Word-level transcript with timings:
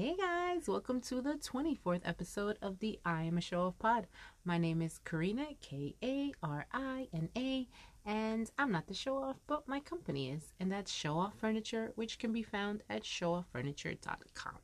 Hey 0.00 0.16
guys, 0.16 0.66
welcome 0.66 1.02
to 1.02 1.20
the 1.20 1.34
24th 1.34 2.00
episode 2.06 2.56
of 2.62 2.78
the 2.78 2.98
I 3.04 3.24
Am 3.24 3.36
a 3.36 3.42
Show 3.42 3.64
Off 3.64 3.78
Pod. 3.78 4.06
My 4.46 4.56
name 4.56 4.80
is 4.80 4.96
Karina, 4.96 5.48
K 5.60 5.94
A 6.02 6.32
R 6.42 6.64
I 6.72 7.08
N 7.12 7.28
A, 7.36 7.68
and 8.06 8.50
I'm 8.56 8.72
not 8.72 8.86
the 8.86 8.94
show 8.94 9.18
off, 9.18 9.36
but 9.46 9.68
my 9.68 9.78
company 9.78 10.30
is, 10.30 10.54
and 10.58 10.72
that's 10.72 10.90
Show 10.90 11.18
Off 11.18 11.34
Furniture, 11.38 11.92
which 11.96 12.18
can 12.18 12.32
be 12.32 12.42
found 12.42 12.82
at 12.88 13.02
showoffurniture.com. 13.02 14.54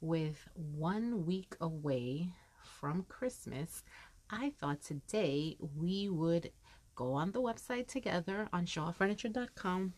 With 0.00 0.48
one 0.56 1.24
week 1.24 1.54
away 1.60 2.30
from 2.64 3.04
Christmas, 3.08 3.84
I 4.28 4.54
thought 4.58 4.82
today 4.82 5.56
we 5.78 6.08
would 6.08 6.50
go 6.96 7.12
on 7.12 7.30
the 7.30 7.40
website 7.40 7.86
together 7.86 8.48
on 8.52 8.66
showoffurniture.com 8.66 9.92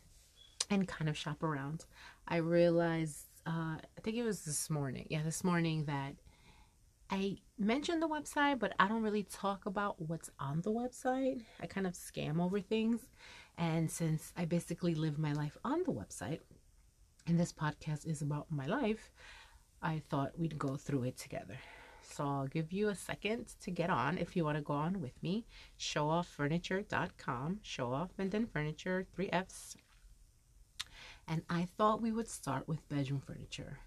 and 0.68 0.86
kind 0.86 1.08
of 1.08 1.16
shop 1.16 1.42
around. 1.42 1.86
I 2.29 2.36
realized 2.36 3.29
uh, 3.46 3.76
I 3.76 4.00
think 4.02 4.16
it 4.16 4.22
was 4.22 4.45
this 4.45 4.70
morning. 4.70 5.06
Yeah, 5.11 5.22
this 5.22 5.44
morning 5.44 5.85
that 5.85 6.14
I 7.11 7.39
mentioned 7.58 8.02
the 8.02 8.08
website, 8.08 8.58
but 8.58 8.72
I 8.79 8.89
don't 8.89 9.02
really 9.02 9.25
talk 9.25 9.66
about 9.66 10.00
what's 10.00 10.30
on 10.39 10.62
the 10.62 10.72
website. 10.72 11.43
I 11.61 11.66
kind 11.66 11.86
of 11.86 11.93
scam 11.93 12.40
over 12.40 12.61
things. 12.61 13.07
And 13.57 13.90
since 13.90 14.32
I 14.36 14.46
basically 14.46 14.94
live 14.94 15.18
my 15.18 15.32
life 15.32 15.57
on 15.64 15.82
the 15.85 15.93
website, 15.93 16.40
and 17.26 17.38
this 17.38 17.52
podcast 17.52 18.07
is 18.07 18.22
about 18.22 18.46
my 18.50 18.66
life, 18.66 19.12
I 19.82 20.02
thought 20.08 20.38
we'd 20.38 20.58
go 20.58 20.76
through 20.76 21.04
it 21.04 21.16
together. 21.16 21.58
So 22.02 22.24
I'll 22.24 22.46
give 22.46 22.72
you 22.72 22.88
a 22.88 22.94
second 22.94 23.54
to 23.63 23.71
get 23.71 23.90
on 23.90 24.18
if 24.18 24.36
you 24.36 24.44
want 24.44 24.57
to 24.57 24.63
go 24.63 24.74
on 24.74 25.00
with 25.00 25.22
me. 25.22 25.46
Showoffurniture.com, 25.79 27.61
show 27.63 27.93
off 27.93 28.11
and 28.18 28.30
then 28.30 28.46
furniture, 28.46 29.07
three 29.14 29.29
F's 29.30 29.76
and 31.29 31.43
I 31.49 31.67
thought 31.77 32.03
we 32.03 32.12
would 32.12 32.28
start 32.28 32.69
with 32.69 32.89
bedroom 32.89 33.20
furniture. 33.20 33.78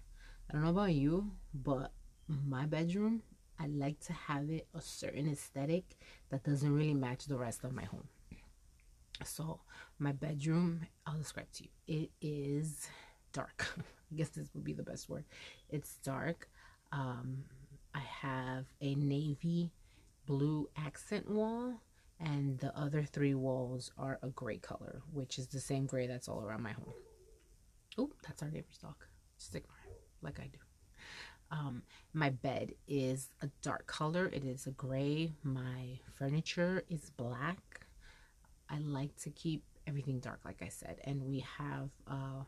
I 0.48 0.52
don't 0.52 0.64
know 0.64 0.70
about 0.70 0.94
you, 0.94 1.30
but 1.54 1.92
my 2.26 2.66
bedroom, 2.66 3.22
I 3.58 3.66
like 3.66 4.00
to 4.06 4.12
have 4.12 4.50
it 4.50 4.66
a 4.74 4.80
certain 4.80 5.28
aesthetic 5.30 5.96
that 6.30 6.44
doesn't 6.44 6.72
really 6.72 6.94
match 6.94 7.26
the 7.26 7.36
rest 7.36 7.64
of 7.64 7.72
my 7.72 7.84
home. 7.84 8.08
So, 9.24 9.60
my 9.98 10.12
bedroom, 10.12 10.86
I'll 11.06 11.18
describe 11.18 11.50
to 11.54 11.64
you. 11.64 11.70
It 11.86 12.10
is 12.20 12.88
dark. 13.32 13.66
I 14.12 14.14
guess 14.14 14.30
this 14.30 14.48
would 14.54 14.64
be 14.64 14.72
the 14.72 14.82
best 14.82 15.08
word. 15.08 15.24
It's 15.68 15.96
dark. 15.96 16.48
Um, 16.92 17.44
I 17.94 18.00
have 18.00 18.66
a 18.80 18.94
navy 18.94 19.72
blue 20.26 20.68
accent 20.76 21.28
wall, 21.28 21.74
and 22.20 22.58
the 22.58 22.76
other 22.78 23.02
three 23.02 23.34
walls 23.34 23.90
are 23.98 24.18
a 24.22 24.28
gray 24.28 24.58
color, 24.58 25.02
which 25.12 25.38
is 25.38 25.48
the 25.48 25.60
same 25.60 25.86
gray 25.86 26.06
that's 26.06 26.28
all 26.28 26.42
around 26.42 26.62
my 26.62 26.72
home. 26.72 26.92
Oh, 27.98 28.10
that's 28.26 28.42
our 28.42 28.50
neighbor's 28.50 28.78
dog. 28.78 28.94
Ignore 29.54 29.76
him, 29.84 29.94
like 30.22 30.40
I 30.40 30.46
do. 30.46 30.58
Um, 31.50 31.82
my 32.12 32.30
bed 32.30 32.72
is 32.86 33.30
a 33.42 33.48
dark 33.62 33.86
color. 33.86 34.30
It 34.32 34.44
is 34.44 34.66
a 34.66 34.70
gray. 34.72 35.32
My 35.42 35.98
furniture 36.18 36.84
is 36.88 37.10
black. 37.10 37.86
I 38.68 38.78
like 38.78 39.16
to 39.22 39.30
keep 39.30 39.64
everything 39.86 40.20
dark, 40.20 40.40
like 40.44 40.62
I 40.62 40.68
said. 40.68 41.00
And 41.04 41.22
we 41.22 41.44
have, 41.58 41.88
uh, 42.06 42.44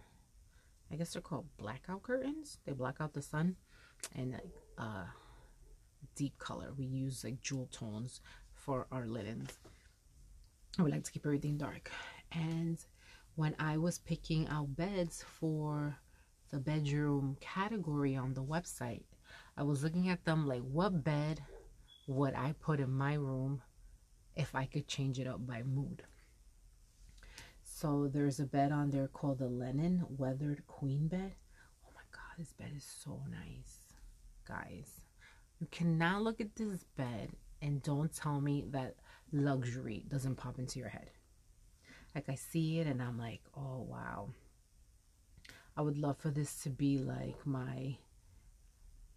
I 0.93 0.97
guess 0.97 1.13
they're 1.13 1.23
called 1.23 1.47
blackout 1.57 2.03
curtains. 2.03 2.59
They 2.67 2.73
block 2.73 2.97
out 3.01 3.15
the 3.15 3.23
sun. 3.23 3.57
And 4.15 4.41
uh, 4.79 5.05
deep 6.15 6.39
color. 6.39 6.73
We 6.77 6.85
use 6.85 7.25
like 7.25 7.41
jewel 7.41 7.69
tones 7.73 8.21
for 8.53 8.87
our 8.93 9.07
linens. 9.07 9.59
I 10.79 10.83
would 10.83 10.93
like 10.93 11.05
to 11.05 11.13
keep 11.13 11.27
everything 11.27 11.57
dark. 11.57 11.91
And 12.33 12.79
when 13.41 13.57
I 13.59 13.79
was 13.79 13.99
picking 14.01 14.47
out 14.49 14.77
beds 14.77 15.25
for 15.27 15.97
the 16.51 16.59
bedroom 16.59 17.39
category 17.41 18.15
on 18.15 18.35
the 18.35 18.45
website, 18.45 19.05
I 19.57 19.63
was 19.63 19.83
looking 19.83 20.11
at 20.11 20.27
them 20.27 20.47
like, 20.47 20.61
what 20.61 21.03
bed 21.03 21.41
would 22.07 22.35
I 22.35 22.55
put 22.61 22.81
in 22.81 22.91
my 22.91 23.15
room 23.15 23.63
if 24.37 24.55
I 24.55 24.67
could 24.67 24.87
change 24.87 25.19
it 25.19 25.27
up 25.27 25.47
by 25.47 25.63
mood? 25.63 26.03
So 27.65 28.11
there's 28.13 28.41
a 28.41 28.45
bed 28.45 28.73
on 28.73 28.91
there 28.91 29.09
called 29.09 29.39
the 29.39 29.49
Linen 29.49 30.05
Weathered 30.19 30.67
Queen 30.67 31.09
Bed. 31.09 31.33
Oh 31.83 31.93
my 31.95 32.03
God, 32.13 32.37
this 32.37 32.53
bed 32.53 32.73
is 32.77 32.85
so 32.85 33.23
nice, 33.31 33.95
guys. 34.47 35.07
You 35.61 35.67
cannot 35.71 36.21
look 36.21 36.43
at 36.43 36.57
this 36.57 36.85
bed 36.95 37.31
and 37.63 37.83
don't 37.83 38.15
tell 38.15 38.43
me 38.43 38.67
that 38.73 38.97
luxury 39.33 40.05
doesn't 40.11 40.37
pop 40.37 40.59
into 40.59 40.79
your 40.79 40.91
head. 40.91 41.11
Like 42.15 42.29
I 42.29 42.35
see 42.35 42.81
it 42.81 42.87
and 42.87 43.01
I'm 43.03 43.19
like, 43.19 43.41
oh 43.57 43.87
wow. 43.89 44.31
I 45.77 45.83
would 45.83 45.99
love 45.99 46.19
for 46.19 46.31
this 46.31 46.63
to 46.63 46.71
be 46.71 46.99
like 46.99 47.47
my 47.47 47.97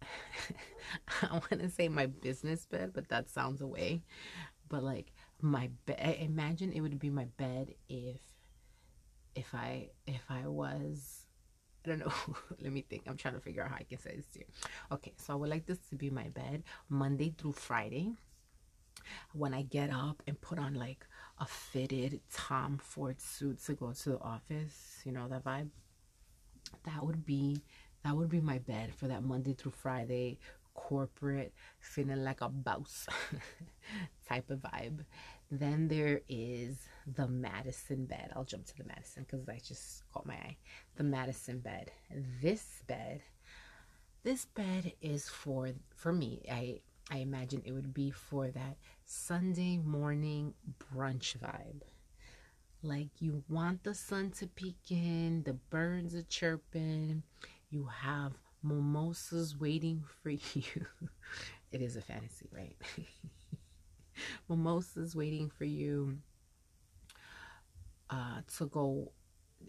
I 1.22 1.32
want 1.32 1.60
to 1.60 1.70
say 1.70 1.88
my 1.88 2.06
business 2.06 2.66
bed, 2.66 2.92
but 2.94 3.08
that 3.08 3.28
sounds 3.28 3.60
away. 3.60 4.02
But 4.68 4.82
like 4.82 5.12
my 5.40 5.70
bed, 5.86 6.16
imagine 6.20 6.72
it 6.72 6.80
would 6.80 6.98
be 6.98 7.10
my 7.10 7.26
bed 7.36 7.74
if 7.88 8.20
if 9.34 9.54
I 9.54 9.90
if 10.06 10.24
I 10.28 10.46
was 10.46 11.26
I 11.84 11.90
don't 11.90 11.98
know. 11.98 12.12
Let 12.60 12.72
me 12.72 12.84
think. 12.88 13.02
I'm 13.06 13.16
trying 13.16 13.34
to 13.34 13.40
figure 13.40 13.62
out 13.62 13.70
how 13.70 13.76
I 13.76 13.82
can 13.82 13.98
say 13.98 14.16
this 14.16 14.26
to 14.32 14.38
you. 14.38 14.46
Okay, 14.92 15.12
so 15.18 15.34
I 15.34 15.36
would 15.36 15.50
like 15.50 15.66
this 15.66 15.78
to 15.90 15.96
be 15.96 16.08
my 16.10 16.28
bed 16.28 16.62
Monday 16.88 17.34
through 17.36 17.52
Friday. 17.52 18.12
When 19.32 19.52
I 19.52 19.62
get 19.62 19.90
up 19.90 20.22
and 20.26 20.40
put 20.40 20.58
on 20.58 20.74
like 20.74 21.06
a 21.38 21.46
fitted 21.46 22.20
Tom 22.32 22.78
Ford 22.78 23.20
suit 23.20 23.62
to 23.64 23.74
go 23.74 23.92
to 23.92 24.10
the 24.10 24.20
office, 24.20 25.00
you 25.04 25.12
know, 25.12 25.28
that 25.28 25.44
vibe. 25.44 25.68
That 26.84 27.04
would 27.04 27.24
be 27.24 27.62
that 28.04 28.16
would 28.16 28.28
be 28.28 28.40
my 28.40 28.58
bed 28.58 28.94
for 28.94 29.08
that 29.08 29.22
Monday 29.24 29.54
through 29.54 29.72
Friday 29.72 30.38
corporate 30.74 31.54
feeling 31.78 32.24
like 32.24 32.40
a 32.40 32.48
boss 32.48 33.06
type 34.28 34.50
of 34.50 34.58
vibe. 34.58 35.04
Then 35.50 35.88
there 35.88 36.20
is 36.28 36.78
the 37.06 37.28
Madison 37.28 38.06
bed. 38.06 38.32
I'll 38.34 38.44
jump 38.44 38.66
to 38.66 38.76
the 38.76 38.84
Madison 38.84 39.24
because 39.28 39.48
I 39.48 39.60
just 39.64 40.02
caught 40.12 40.26
my 40.26 40.34
eye. 40.34 40.56
The 40.96 41.04
Madison 41.04 41.60
bed. 41.60 41.90
This 42.42 42.82
bed, 42.86 43.22
this 44.22 44.46
bed 44.46 44.92
is 45.00 45.28
for 45.28 45.70
for 45.94 46.12
me. 46.12 46.44
I 46.50 46.80
I 47.10 47.18
imagine 47.18 47.62
it 47.64 47.72
would 47.72 47.92
be 47.92 48.10
for 48.10 48.48
that 48.50 48.76
Sunday 49.04 49.78
morning 49.78 50.54
brunch 50.92 51.36
vibe. 51.38 51.82
Like 52.82 53.08
you 53.20 53.42
want 53.48 53.84
the 53.84 53.94
sun 53.94 54.30
to 54.32 54.46
peek 54.46 54.76
in, 54.90 55.42
the 55.44 55.54
birds 55.54 56.14
are 56.14 56.22
chirping, 56.22 57.22
you 57.70 57.86
have 57.86 58.32
mimosas 58.62 59.56
waiting 59.58 60.02
for 60.22 60.30
you. 60.30 60.86
it 61.72 61.82
is 61.82 61.96
a 61.96 62.00
fantasy, 62.00 62.48
right? 62.52 62.76
mimosas 64.48 65.14
waiting 65.14 65.50
for 65.50 65.64
you 65.64 66.18
uh, 68.10 68.40
to 68.56 68.66
go 68.66 69.12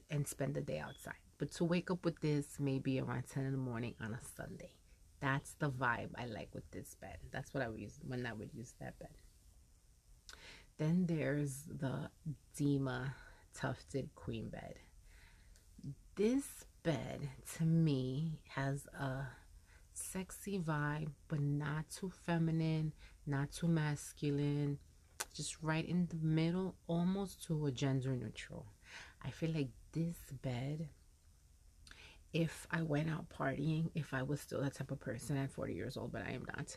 and 0.09 0.27
spend 0.27 0.55
the 0.55 0.61
day 0.61 0.79
outside. 0.79 1.13
But 1.37 1.51
to 1.53 1.65
wake 1.65 1.91
up 1.91 2.05
with 2.05 2.19
this 2.21 2.45
maybe 2.59 2.99
around 2.99 3.27
10 3.27 3.45
in 3.45 3.51
the 3.51 3.57
morning 3.57 3.95
on 4.01 4.13
a 4.13 4.19
Sunday. 4.37 4.71
That's 5.19 5.53
the 5.59 5.69
vibe 5.69 6.09
I 6.15 6.25
like 6.25 6.49
with 6.53 6.69
this 6.71 6.95
bed. 6.95 7.17
That's 7.31 7.53
what 7.53 7.63
I 7.63 7.69
would 7.69 7.79
use 7.79 7.99
when 8.05 8.25
I 8.25 8.33
would 8.33 8.53
use 8.53 8.73
that 8.79 8.97
bed. 8.99 9.09
Then 10.77 11.05
there's 11.05 11.63
the 11.63 12.09
Dima 12.57 13.13
tufted 13.53 14.09
queen 14.15 14.49
bed. 14.49 14.75
This 16.15 16.65
bed 16.83 17.29
to 17.57 17.63
me 17.63 18.39
has 18.49 18.85
a 18.87 19.27
sexy 19.93 20.59
vibe, 20.59 21.09
but 21.27 21.39
not 21.39 21.89
too 21.89 22.11
feminine, 22.25 22.93
not 23.25 23.51
too 23.51 23.67
masculine, 23.67 24.77
just 25.33 25.57
right 25.61 25.85
in 25.85 26.07
the 26.07 26.25
middle, 26.25 26.75
almost 26.87 27.43
to 27.45 27.65
a 27.65 27.71
gender 27.71 28.15
neutral. 28.15 28.65
I 29.23 29.29
feel 29.31 29.51
like 29.51 29.69
this 29.93 30.17
bed 30.41 30.89
if 32.35 32.67
I 32.69 32.81
went 32.81 33.09
out 33.09 33.29
partying, 33.29 33.89
if 33.95 34.13
I 34.13 34.21
was 34.21 34.41
still 34.41 34.61
that 34.61 34.73
type 34.73 34.91
of 34.91 34.99
person 34.99 35.37
at 35.37 35.49
40 35.49 35.73
years 35.73 35.95
old, 35.95 36.11
but 36.11 36.21
I 36.27 36.31
am 36.31 36.45
not. 36.53 36.75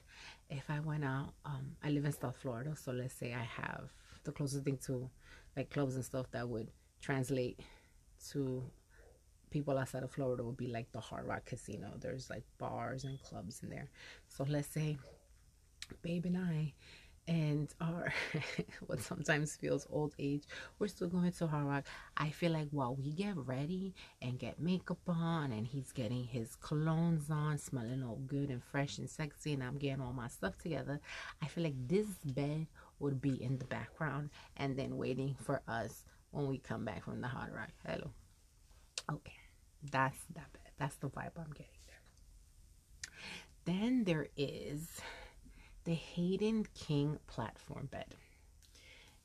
If 0.48 0.70
I 0.70 0.78
went 0.78 1.04
out, 1.04 1.32
um, 1.44 1.72
I 1.82 1.90
live 1.90 2.04
in 2.04 2.12
South 2.12 2.36
Florida, 2.40 2.76
so 2.76 2.92
let's 2.92 3.12
say 3.12 3.34
I 3.34 3.42
have 3.42 3.90
the 4.22 4.30
closest 4.30 4.64
thing 4.64 4.78
to 4.86 5.10
like 5.56 5.70
clubs 5.70 5.96
and 5.96 6.04
stuff 6.04 6.26
that 6.30 6.48
would 6.48 6.70
translate 7.00 7.58
to 8.30 8.62
people 9.50 9.76
outside 9.76 10.04
of 10.04 10.12
Florida 10.12 10.44
would 10.44 10.56
be 10.56 10.68
like 10.68 10.92
the 10.92 11.00
Hard 11.00 11.26
Rock 11.26 11.44
Casino. 11.46 11.92
There's 11.98 12.30
like 12.30 12.44
bars 12.58 13.02
and 13.02 13.20
clubs 13.20 13.60
in 13.64 13.68
there. 13.68 13.90
So 14.28 14.46
let's 14.48 14.68
say 14.68 14.96
Babe 16.02 16.26
and 16.26 16.38
I 16.38 16.72
and 17.28 17.74
our 17.80 18.12
what 18.86 19.00
sometimes 19.00 19.54
feels 19.54 19.86
old 19.90 20.14
age 20.18 20.44
we're 20.78 20.88
still 20.88 21.08
going 21.08 21.30
to 21.30 21.46
hard 21.46 21.66
rock. 21.66 21.84
I 22.16 22.30
feel 22.30 22.52
like 22.52 22.68
while 22.70 22.94
we 22.96 23.12
get 23.12 23.36
ready 23.36 23.94
and 24.20 24.38
get 24.38 24.60
makeup 24.60 24.98
on 25.06 25.52
and 25.52 25.66
he's 25.66 25.92
getting 25.92 26.24
his 26.24 26.56
colognes 26.62 27.30
on 27.30 27.58
smelling 27.58 28.02
all 28.02 28.20
good 28.26 28.48
and 28.48 28.64
fresh 28.64 28.98
and 28.98 29.08
sexy 29.08 29.52
and 29.52 29.62
i'm 29.62 29.78
getting 29.78 30.00
all 30.00 30.12
my 30.12 30.28
stuff 30.28 30.56
together 30.58 31.00
i 31.42 31.46
feel 31.46 31.64
like 31.64 31.88
this 31.88 32.06
bed 32.24 32.66
would 32.98 33.20
be 33.20 33.42
in 33.42 33.58
the 33.58 33.64
background 33.66 34.30
and 34.56 34.76
then 34.76 34.96
waiting 34.96 35.36
for 35.40 35.62
us 35.68 36.04
when 36.30 36.48
we 36.48 36.58
come 36.58 36.84
back 36.84 37.04
from 37.04 37.20
the 37.20 37.28
hard 37.28 37.52
rock. 37.54 37.70
Hello. 37.86 38.10
Okay. 39.10 39.32
That's 39.90 40.18
that 40.34 40.52
bed. 40.52 40.72
That's 40.78 40.96
the 40.96 41.08
vibe 41.08 41.32
i'm 41.36 41.52
getting 41.52 41.82
there. 41.86 43.12
Then 43.64 44.04
there 44.04 44.28
is 44.36 45.00
the 45.88 45.94
Hayden 45.94 46.66
King 46.74 47.18
platform 47.26 47.88
bed. 47.90 48.14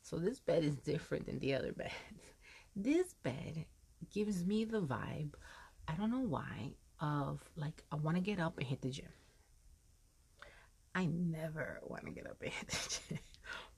So 0.00 0.16
this 0.16 0.40
bed 0.40 0.64
is 0.64 0.76
different 0.76 1.26
than 1.26 1.38
the 1.38 1.54
other 1.54 1.72
beds. 1.72 1.92
This 2.76 3.12
bed 3.22 3.66
gives 4.12 4.44
me 4.44 4.64
the 4.64 4.80
vibe, 4.80 5.34
I 5.86 5.94
don't 5.94 6.10
know 6.10 6.26
why, 6.26 6.72
of 6.98 7.38
like 7.54 7.84
I 7.92 7.96
want 7.96 8.16
to 8.16 8.22
get 8.22 8.40
up 8.40 8.58
and 8.58 8.66
hit 8.66 8.80
the 8.80 8.88
gym. 8.88 9.12
I 10.94 11.04
never 11.04 11.80
want 11.82 12.06
to 12.06 12.10
get 12.10 12.26
up 12.26 12.42
and 12.42 12.50
hit 12.50 12.68
the 12.68 12.98
gym. 13.08 13.18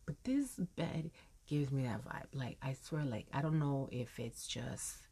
But 0.06 0.14
this 0.22 0.54
bed 0.76 1.10
gives 1.46 1.72
me 1.72 1.82
that 1.82 2.04
vibe. 2.04 2.28
Like 2.32 2.56
I 2.62 2.74
swear, 2.74 3.04
like 3.04 3.26
I 3.34 3.42
don't 3.42 3.58
know 3.58 3.88
if 3.92 4.18
it's 4.18 4.46
just 4.46 5.08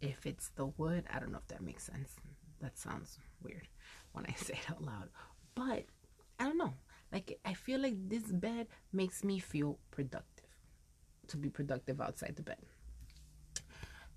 if 0.00 0.26
it's 0.26 0.48
the 0.56 0.66
wood. 0.66 1.04
I 1.12 1.20
don't 1.20 1.30
know 1.30 1.38
if 1.38 1.48
that 1.48 1.62
makes 1.62 1.84
sense. 1.84 2.16
That 2.60 2.78
sounds 2.78 3.18
weird 3.42 3.68
when 4.12 4.24
I 4.26 4.32
say 4.36 4.54
it 4.54 4.70
out 4.70 4.82
loud. 4.82 5.10
But 5.54 5.84
I 6.40 6.44
don't 6.44 6.58
know. 6.58 6.74
Like 7.12 7.38
I 7.44 7.54
feel 7.54 7.80
like 7.80 7.96
this 8.08 8.24
bed 8.32 8.66
makes 8.92 9.24
me 9.24 9.38
feel 9.38 9.78
productive. 9.90 10.44
To 11.28 11.36
be 11.36 11.50
productive 11.50 12.00
outside 12.00 12.36
the 12.36 12.42
bed. 12.42 12.58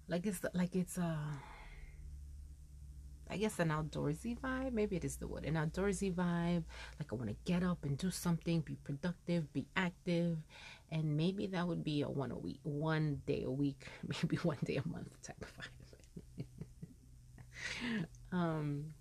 Like 0.07 0.25
it's 0.25 0.41
like 0.53 0.75
it's 0.75 0.97
a 0.97 1.17
I 3.29 3.37
guess 3.37 3.59
an 3.59 3.69
outdoorsy 3.69 4.39
vibe. 4.39 4.73
Maybe 4.73 4.95
it 4.95 5.05
is 5.05 5.17
the 5.17 5.27
wood. 5.27 5.45
An 5.45 5.53
outdoorsy 5.53 6.13
vibe. 6.13 6.63
Like 6.99 7.11
I 7.11 7.15
want 7.15 7.29
to 7.29 7.35
get 7.45 7.63
up 7.63 7.83
and 7.83 7.97
do 7.97 8.09
something, 8.09 8.61
be 8.61 8.75
productive, 8.83 9.51
be 9.53 9.67
active, 9.75 10.37
and 10.91 11.15
maybe 11.15 11.45
that 11.47 11.67
would 11.67 11.83
be 11.83 12.01
a 12.01 12.09
one 12.09 12.31
a 12.31 12.37
week, 12.37 12.59
one 12.63 13.21
day 13.27 13.43
a 13.43 13.51
week, 13.51 13.85
maybe 14.07 14.37
one 14.37 14.57
day 14.65 14.77
a 14.77 14.87
month 14.87 15.09
type 15.21 15.43
of 15.43 15.53
vibe. 15.57 16.45
um. 18.31 18.93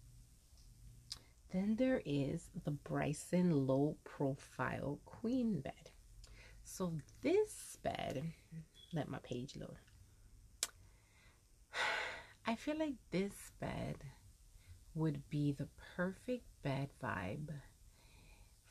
Then 1.52 1.76
there 1.76 2.02
is 2.04 2.50
the 2.64 2.72
Bryson 2.72 3.66
low 3.66 3.96
profile 4.04 4.98
queen 5.06 5.60
bed. 5.60 5.90
So 6.64 6.92
this 7.22 7.78
bed, 7.82 8.22
let 8.92 9.08
my 9.08 9.18
page 9.18 9.56
load. 9.56 9.76
I 12.46 12.54
feel 12.54 12.78
like 12.78 12.94
this 13.10 13.32
bed 13.60 13.96
would 14.94 15.22
be 15.30 15.52
the 15.52 15.68
perfect 15.96 16.44
bed 16.62 16.90
vibe 17.02 17.50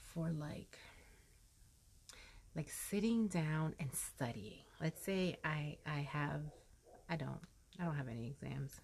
for 0.04 0.30
like 0.30 0.78
like 2.56 2.70
sitting 2.70 3.28
down 3.28 3.76
and 3.80 3.90
studying. 3.94 4.64
Let's 4.82 5.02
say 5.04 5.38
I 5.44 5.78
I 5.86 6.00
have 6.00 6.42
I 7.10 7.16
don't 7.16 7.40
I 7.80 7.86
don't 7.86 7.96
have 7.96 8.08
any 8.08 8.28
exams. 8.28 8.82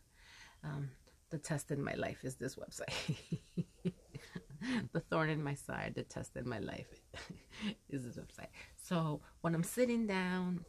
Um, 0.64 0.90
the 1.30 1.38
test 1.38 1.72
in 1.72 1.84
my 1.84 1.96
life 1.96 2.24
is 2.24 2.36
this 2.36 2.56
website. 2.56 2.94
the 4.94 5.00
thorn 5.00 5.30
in 5.30 5.44
my 5.44 5.54
side, 5.54 5.94
the 5.96 6.04
test 6.04 6.36
in 6.36 6.48
my 6.48 6.60
life 6.60 6.88
is 7.90 8.04
this 8.04 8.18
website. 8.18 8.50
So 8.78 9.22
when 9.42 9.56
I'm 9.56 9.64
sitting 9.64 10.08
down 10.08 10.66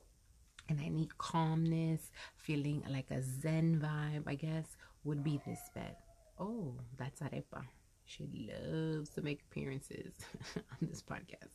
and 0.68 0.80
I 0.80 0.88
need 0.88 1.16
calmness, 1.18 2.10
feeling 2.36 2.82
like 2.88 3.10
a 3.10 3.22
zen 3.22 3.80
vibe, 3.80 4.24
I 4.26 4.34
guess, 4.34 4.76
would 5.04 5.22
be 5.22 5.40
this 5.46 5.60
bed. 5.74 5.96
Oh, 6.38 6.74
that's 6.96 7.20
Arepa. 7.20 7.64
She 8.06 8.28
loves 8.34 9.10
to 9.10 9.22
make 9.22 9.40
appearances 9.50 10.14
on 10.56 10.88
this 10.88 11.02
podcast. 11.02 11.54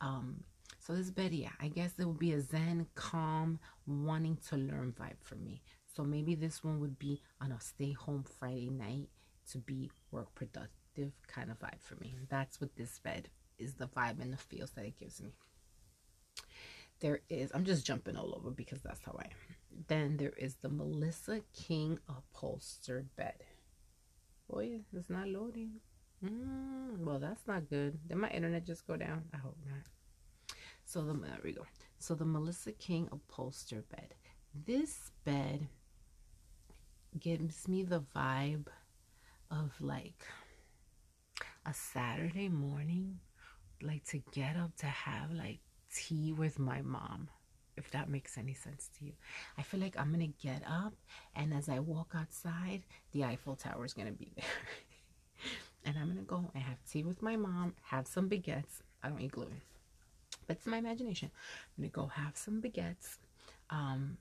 Um, 0.00 0.42
so 0.78 0.94
this 0.94 1.10
bed, 1.10 1.32
yeah, 1.32 1.50
I 1.60 1.68
guess 1.68 1.92
it 1.98 2.04
would 2.04 2.18
be 2.18 2.32
a 2.32 2.40
zen, 2.40 2.86
calm, 2.94 3.60
wanting 3.86 4.38
to 4.48 4.56
learn 4.56 4.94
vibe 4.98 5.22
for 5.22 5.36
me. 5.36 5.62
So 5.94 6.02
maybe 6.02 6.34
this 6.34 6.64
one 6.64 6.80
would 6.80 6.98
be 6.98 7.22
on 7.40 7.52
a 7.52 7.60
stay 7.60 7.92
home 7.92 8.24
Friday 8.38 8.70
night 8.70 9.08
to 9.50 9.58
be 9.58 9.90
work 10.10 10.34
productive 10.34 10.81
kind 11.26 11.50
of 11.50 11.58
vibe 11.58 11.80
for 11.80 11.96
me. 11.96 12.14
That's 12.28 12.60
what 12.60 12.76
this 12.76 12.98
bed 12.98 13.28
is 13.58 13.74
the 13.74 13.86
vibe 13.86 14.20
and 14.20 14.32
the 14.32 14.36
feels 14.36 14.70
that 14.72 14.84
it 14.84 14.98
gives 14.98 15.20
me. 15.20 15.32
There 17.00 17.20
is, 17.28 17.50
I'm 17.54 17.64
just 17.64 17.84
jumping 17.84 18.16
all 18.16 18.34
over 18.36 18.50
because 18.50 18.80
that's 18.82 19.00
how 19.04 19.16
I 19.18 19.24
am. 19.24 19.56
Then 19.88 20.16
there 20.16 20.34
is 20.36 20.56
the 20.56 20.68
Melissa 20.68 21.40
King 21.52 21.98
upholstered 22.08 23.08
bed. 23.16 23.44
Boy, 24.48 24.80
it's 24.92 25.10
not 25.10 25.28
loading. 25.28 25.80
Mm, 26.24 26.98
well, 26.98 27.18
that's 27.18 27.46
not 27.46 27.68
good. 27.68 27.98
Did 28.06 28.18
my 28.18 28.30
internet 28.30 28.64
just 28.64 28.86
go 28.86 28.96
down? 28.96 29.24
I 29.34 29.38
hope 29.38 29.56
not. 29.66 30.56
So 30.84 31.02
the 31.02 31.14
there 31.14 31.38
we 31.42 31.52
go. 31.52 31.66
So 31.98 32.14
the 32.14 32.24
Melissa 32.24 32.72
King 32.72 33.08
upholstered 33.10 33.88
bed. 33.88 34.14
This 34.66 35.10
bed 35.24 35.66
gives 37.18 37.66
me 37.66 37.82
the 37.82 38.02
vibe 38.14 38.66
of 39.50 39.72
like 39.80 40.26
a 41.66 41.74
Saturday 41.74 42.48
morning, 42.48 43.20
like 43.82 44.04
to 44.06 44.18
get 44.32 44.56
up 44.56 44.76
to 44.78 44.86
have 44.86 45.32
like 45.32 45.58
tea 45.94 46.32
with 46.32 46.58
my 46.58 46.82
mom 46.82 47.28
if 47.76 47.90
that 47.90 48.08
makes 48.08 48.36
any 48.38 48.54
sense 48.54 48.90
to 48.98 49.04
you. 49.04 49.12
I 49.58 49.62
feel 49.62 49.80
like 49.80 49.98
I'm 49.98 50.10
gonna 50.10 50.26
get 50.26 50.62
up, 50.66 50.94
and 51.34 51.54
as 51.54 51.68
I 51.68 51.78
walk 51.78 52.14
outside, 52.14 52.82
the 53.12 53.24
Eiffel 53.24 53.56
Tower 53.56 53.84
is 53.84 53.94
gonna 53.94 54.12
be 54.12 54.30
there. 54.36 54.44
and 55.84 55.96
I'm 55.98 56.08
gonna 56.08 56.22
go 56.22 56.50
and 56.54 56.62
have 56.62 56.78
tea 56.90 57.02
with 57.02 57.22
my 57.22 57.36
mom, 57.36 57.74
have 57.82 58.06
some 58.06 58.28
baguettes. 58.28 58.82
I 59.02 59.08
don't 59.08 59.20
eat 59.20 59.32
gluten, 59.32 59.60
but 60.46 60.56
it's 60.56 60.66
my 60.66 60.78
imagination. 60.78 61.30
I'm 61.76 61.84
gonna 61.84 61.90
go 61.90 62.06
have 62.06 62.36
some 62.36 62.60
baguettes, 62.60 63.16
um, 63.70 64.16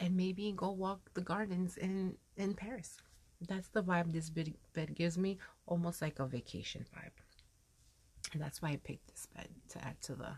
and 0.00 0.16
maybe 0.16 0.52
go 0.56 0.70
walk 0.70 1.00
the 1.14 1.20
gardens 1.20 1.76
in 1.76 2.16
in 2.36 2.54
Paris. 2.54 2.96
That's 3.46 3.68
the 3.68 3.82
vibe 3.82 4.12
this 4.12 4.30
bed, 4.30 4.54
bed 4.72 4.94
gives 4.94 5.18
me, 5.18 5.38
almost 5.66 6.02
like 6.02 6.18
a 6.18 6.26
vacation 6.26 6.84
vibe. 6.94 7.12
And 8.32 8.42
that's 8.42 8.60
why 8.62 8.70
I 8.70 8.76
picked 8.76 9.08
this 9.08 9.26
bed 9.34 9.48
to 9.70 9.84
add 9.84 10.00
to 10.02 10.14
the 10.14 10.32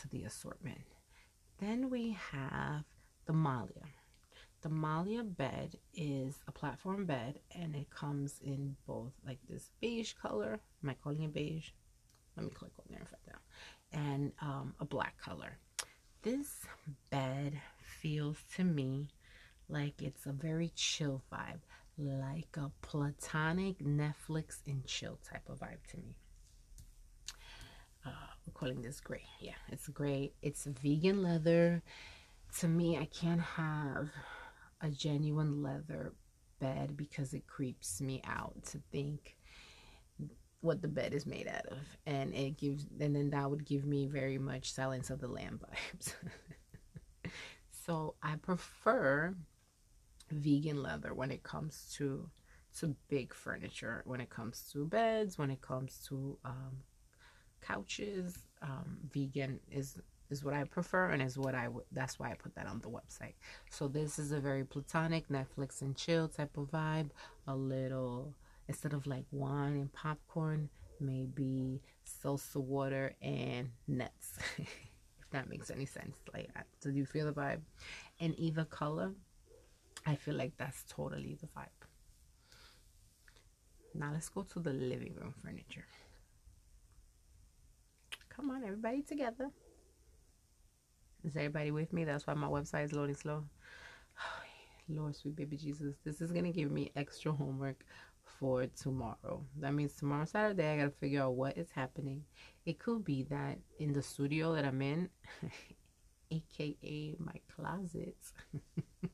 to 0.00 0.08
the 0.08 0.24
assortment. 0.24 0.82
Then 1.58 1.88
we 1.88 2.16
have 2.32 2.84
the 3.24 3.32
Malia. 3.32 3.86
The 4.62 4.68
Malia 4.68 5.22
bed 5.22 5.76
is 5.94 6.42
a 6.48 6.52
platform 6.52 7.06
bed 7.06 7.38
and 7.54 7.74
it 7.74 7.88
comes 7.90 8.40
in 8.42 8.76
both 8.86 9.12
like 9.24 9.38
this 9.48 9.70
beige 9.80 10.14
color. 10.14 10.60
Am 10.82 10.90
I 10.90 10.94
calling 10.94 11.22
it 11.22 11.32
beige? 11.32 11.70
Let 12.36 12.46
me 12.46 12.50
click 12.50 12.72
on 12.78 12.84
there 12.90 12.98
and 12.98 13.08
find 13.08 13.22
out. 13.32 13.42
And 13.92 14.32
um, 14.40 14.74
a 14.80 14.84
black 14.84 15.18
color. 15.18 15.58
This 16.22 16.66
bed 17.10 17.60
feels 17.80 18.38
to 18.56 18.64
me 18.64 19.10
like 19.68 20.02
it's 20.02 20.26
a 20.26 20.32
very 20.32 20.72
chill 20.74 21.22
vibe, 21.32 21.60
like 21.98 22.56
a 22.56 22.70
platonic 22.82 23.78
Netflix 23.78 24.58
and 24.66 24.84
chill 24.86 25.18
type 25.28 25.48
of 25.48 25.60
vibe 25.60 25.86
to 25.90 25.96
me 25.96 26.16
uh, 28.06 28.10
we're 28.46 28.52
calling 28.52 28.82
this 28.82 29.00
gray. 29.00 29.24
Yeah, 29.40 29.54
it's 29.68 29.88
gray. 29.88 30.32
It's 30.42 30.64
vegan 30.64 31.22
leather. 31.22 31.82
To 32.60 32.68
me, 32.68 32.96
I 32.96 33.06
can't 33.06 33.40
have 33.40 34.08
a 34.80 34.88
genuine 34.88 35.62
leather 35.62 36.12
bed 36.60 36.96
because 36.96 37.34
it 37.34 37.46
creeps 37.46 38.00
me 38.00 38.22
out 38.24 38.54
to 38.64 38.80
think 38.92 39.36
what 40.60 40.80
the 40.80 40.88
bed 40.88 41.12
is 41.12 41.26
made 41.26 41.46
out 41.46 41.66
of 41.66 41.78
and 42.06 42.34
it 42.34 42.56
gives 42.56 42.86
and 42.98 43.14
then 43.14 43.30
that 43.30 43.48
would 43.48 43.64
give 43.64 43.84
me 43.84 44.06
very 44.06 44.38
much 44.38 44.72
silence 44.72 45.10
of 45.10 45.20
the 45.20 45.28
lamb 45.28 45.60
vibes 45.62 46.14
so 47.86 48.14
i 48.22 48.34
prefer 48.36 49.34
vegan 50.30 50.82
leather 50.82 51.14
when 51.14 51.30
it 51.30 51.42
comes 51.42 51.92
to 51.96 52.28
to 52.78 52.94
big 53.08 53.32
furniture 53.32 54.02
when 54.04 54.20
it 54.20 54.28
comes 54.28 54.68
to 54.72 54.84
beds 54.86 55.38
when 55.38 55.50
it 55.50 55.62
comes 55.62 56.04
to 56.08 56.36
um, 56.44 56.82
couches. 57.60 58.38
Um, 58.62 58.98
vegan 59.12 59.60
is 59.70 59.98
is 60.30 60.44
what 60.44 60.54
I 60.54 60.64
prefer 60.64 61.10
and 61.10 61.22
is 61.22 61.38
what 61.38 61.54
I 61.54 61.68
that's 61.92 62.18
why 62.18 62.30
I 62.30 62.34
put 62.34 62.54
that 62.56 62.66
on 62.66 62.80
the 62.80 62.88
website. 62.88 63.34
So 63.70 63.88
this 63.88 64.18
is 64.18 64.32
a 64.32 64.40
very 64.40 64.64
platonic 64.64 65.28
Netflix 65.28 65.82
and 65.82 65.96
chill 65.96 66.28
type 66.28 66.56
of 66.56 66.70
vibe. 66.70 67.10
A 67.46 67.54
little 67.54 68.34
instead 68.68 68.92
of 68.92 69.06
like 69.06 69.24
wine 69.30 69.74
and 69.74 69.92
popcorn, 69.92 70.68
maybe 71.00 71.80
salsa 72.04 72.56
water 72.56 73.14
and 73.22 73.70
nuts. 73.86 74.38
if 74.58 75.30
that 75.30 75.48
makes 75.48 75.70
any 75.70 75.86
sense. 75.86 76.16
Like 76.32 76.50
do 76.80 76.90
you 76.90 77.06
feel 77.06 77.26
the 77.26 77.32
vibe? 77.32 77.60
And 78.20 78.34
either 78.38 78.64
color, 78.64 79.12
I 80.06 80.14
feel 80.14 80.34
like 80.34 80.52
that's 80.56 80.84
totally 80.88 81.36
the 81.40 81.48
vibe. 81.48 81.66
Now 83.94 84.10
let's 84.12 84.28
go 84.28 84.42
to 84.42 84.60
the 84.60 84.72
living 84.72 85.14
room 85.14 85.34
furniture. 85.42 85.84
Come 88.28 88.50
on, 88.50 88.62
everybody 88.62 89.02
together. 89.02 89.50
Is 91.24 91.34
everybody 91.34 91.70
with 91.72 91.92
me? 91.92 92.04
That's 92.04 92.26
why 92.26 92.34
my 92.34 92.46
website 92.46 92.84
is 92.84 92.92
loading 92.92 93.16
slow. 93.16 93.44
Lord, 94.88 95.16
sweet 95.16 95.34
baby 95.34 95.56
Jesus, 95.56 95.96
this 96.04 96.20
is 96.20 96.30
gonna 96.30 96.52
give 96.52 96.70
me 96.70 96.92
extra 96.94 97.32
homework 97.32 97.84
for 98.38 98.66
tomorrow. 98.66 99.44
That 99.58 99.74
means 99.74 99.94
tomorrow, 99.94 100.24
Saturday, 100.26 100.72
I 100.72 100.76
gotta 100.76 100.90
figure 100.90 101.22
out 101.22 101.34
what 101.34 101.56
is 101.56 101.70
happening. 101.74 102.22
It 102.64 102.78
could 102.78 103.04
be 103.04 103.24
that 103.24 103.58
in 103.80 103.92
the 103.92 104.02
studio 104.02 104.54
that 104.54 104.64
I'm 104.64 104.82
in, 104.82 105.08
aka 106.30 107.16
my 107.18 107.40
closet, 107.54 108.16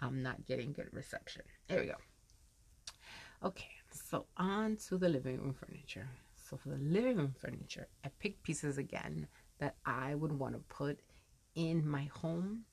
I'm 0.00 0.22
not 0.22 0.46
getting 0.46 0.72
good 0.72 0.88
reception. 0.92 1.42
There 1.68 1.80
we 1.80 1.86
go. 1.86 1.96
Okay, 3.42 3.70
So 3.90 4.26
on 4.36 4.76
to 4.88 4.98
the 4.98 5.08
living 5.08 5.38
room 5.38 5.54
furniture. 5.54 6.08
So 6.36 6.56
for 6.56 6.70
the 6.70 6.76
living 6.76 7.16
room 7.16 7.34
furniture, 7.38 7.88
I 8.04 8.08
picked 8.18 8.42
pieces 8.42 8.76
again 8.76 9.28
that 9.58 9.76
I 9.86 10.14
would 10.14 10.32
want 10.32 10.54
to 10.54 10.60
put 10.74 10.98
in 11.54 11.86
my 11.86 12.04
home. 12.12 12.64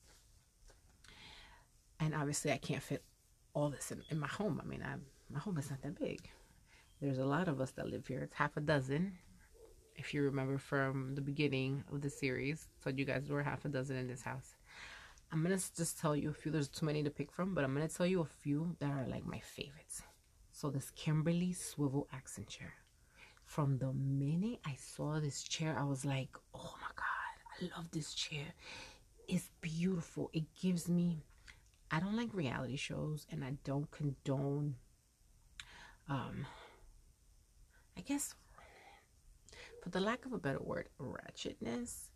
And 2.00 2.14
obviously 2.14 2.52
I 2.52 2.58
can't 2.58 2.82
fit 2.82 3.02
all 3.54 3.70
this 3.70 3.90
in, 3.90 4.02
in 4.10 4.18
my 4.18 4.26
home. 4.26 4.60
I 4.62 4.66
mean, 4.66 4.82
I, 4.82 4.96
my 5.32 5.38
home 5.40 5.58
is 5.58 5.70
not 5.70 5.82
that 5.82 5.98
big. 5.98 6.28
There's 7.00 7.18
a 7.18 7.24
lot 7.24 7.48
of 7.48 7.60
us 7.60 7.70
that 7.72 7.88
live 7.88 8.06
here. 8.06 8.20
It's 8.20 8.34
half 8.34 8.56
a 8.56 8.60
dozen. 8.60 9.12
If 9.96 10.12
you 10.12 10.22
remember 10.22 10.58
from 10.58 11.14
the 11.14 11.20
beginning 11.20 11.82
of 11.92 12.02
the 12.02 12.10
series, 12.10 12.68
told 12.82 12.98
you 12.98 13.04
guys 13.04 13.24
there 13.26 13.36
were 13.36 13.42
half 13.42 13.64
a 13.64 13.68
dozen 13.68 13.96
in 13.96 14.06
this 14.06 14.22
house. 14.22 14.54
I'm 15.30 15.42
gonna 15.42 15.58
just 15.76 15.98
tell 15.98 16.16
you 16.16 16.30
a 16.30 16.32
few. 16.32 16.50
There's 16.50 16.68
too 16.68 16.86
many 16.86 17.02
to 17.02 17.10
pick 17.10 17.30
from, 17.30 17.54
but 17.54 17.62
I'm 17.62 17.74
gonna 17.74 17.88
tell 17.88 18.06
you 18.06 18.20
a 18.20 18.24
few 18.24 18.76
that 18.80 18.90
are 18.90 19.06
like 19.06 19.26
my 19.26 19.40
favorites. 19.40 20.02
So 20.52 20.70
this 20.70 20.90
Kimberly 20.96 21.52
swivel 21.52 22.08
accent 22.12 22.48
chair. 22.48 22.72
From 23.44 23.78
the 23.78 23.92
minute 23.92 24.60
I 24.64 24.74
saw 24.74 25.20
this 25.20 25.42
chair, 25.42 25.76
I 25.78 25.84
was 25.84 26.04
like, 26.04 26.36
oh 26.54 26.74
my 26.80 26.90
God, 26.96 27.36
I 27.60 27.76
love 27.76 27.90
this 27.90 28.14
chair. 28.14 28.46
It's 29.26 29.50
beautiful. 29.60 30.30
It 30.32 30.44
gives 30.60 30.88
me, 30.88 31.22
I 31.90 32.00
don't 32.00 32.16
like 32.16 32.32
reality 32.32 32.76
shows 32.76 33.26
and 33.30 33.44
I 33.44 33.52
don't 33.64 33.90
condone, 33.90 34.76
um, 36.08 36.46
I 37.96 38.00
guess, 38.00 38.34
for 39.82 39.90
the 39.90 40.00
lack 40.00 40.24
of 40.24 40.32
a 40.32 40.38
better 40.38 40.62
word, 40.62 40.88
ratchetness. 41.00 42.08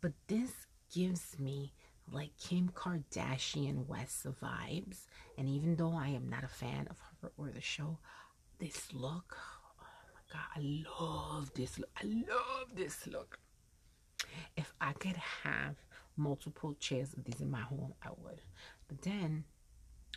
But 0.00 0.12
this 0.26 0.50
gives 0.92 1.38
me 1.38 1.72
like 2.10 2.36
Kim 2.36 2.70
Kardashian 2.74 3.86
West 3.86 4.26
vibes. 4.42 5.06
And 5.38 5.48
even 5.48 5.76
though 5.76 5.94
I 5.94 6.08
am 6.08 6.28
not 6.28 6.44
a 6.44 6.48
fan 6.48 6.86
of 6.90 6.98
her 6.98 7.32
or 7.36 7.50
the 7.50 7.60
show, 7.60 7.98
this 8.58 8.92
look, 8.92 9.36
oh 9.36 9.84
my 10.14 10.20
god, 10.32 10.46
I 10.56 10.84
love 11.00 11.52
this 11.54 11.78
look. 11.78 11.90
I 11.96 12.04
love 12.04 12.68
this 12.74 13.06
look. 13.06 13.38
If 14.56 14.72
I 14.80 14.92
could 14.92 15.16
have 15.42 15.76
multiple 16.16 16.74
chairs 16.78 17.12
of 17.14 17.24
these 17.24 17.40
in 17.40 17.50
my 17.50 17.60
home, 17.60 17.94
I 18.02 18.10
would. 18.16 18.40
But 18.88 19.02
then 19.02 19.44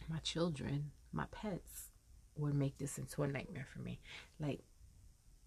my 0.08 0.20
children, 0.20 0.91
my 1.12 1.25
pets, 1.32 1.89
would 2.36 2.53
make 2.53 2.77
this 2.77 2.98
into 3.00 3.24
a 3.24 3.27
nightmare 3.27 3.65
for 3.74 3.79
me. 3.79 4.00
Like 4.39 4.62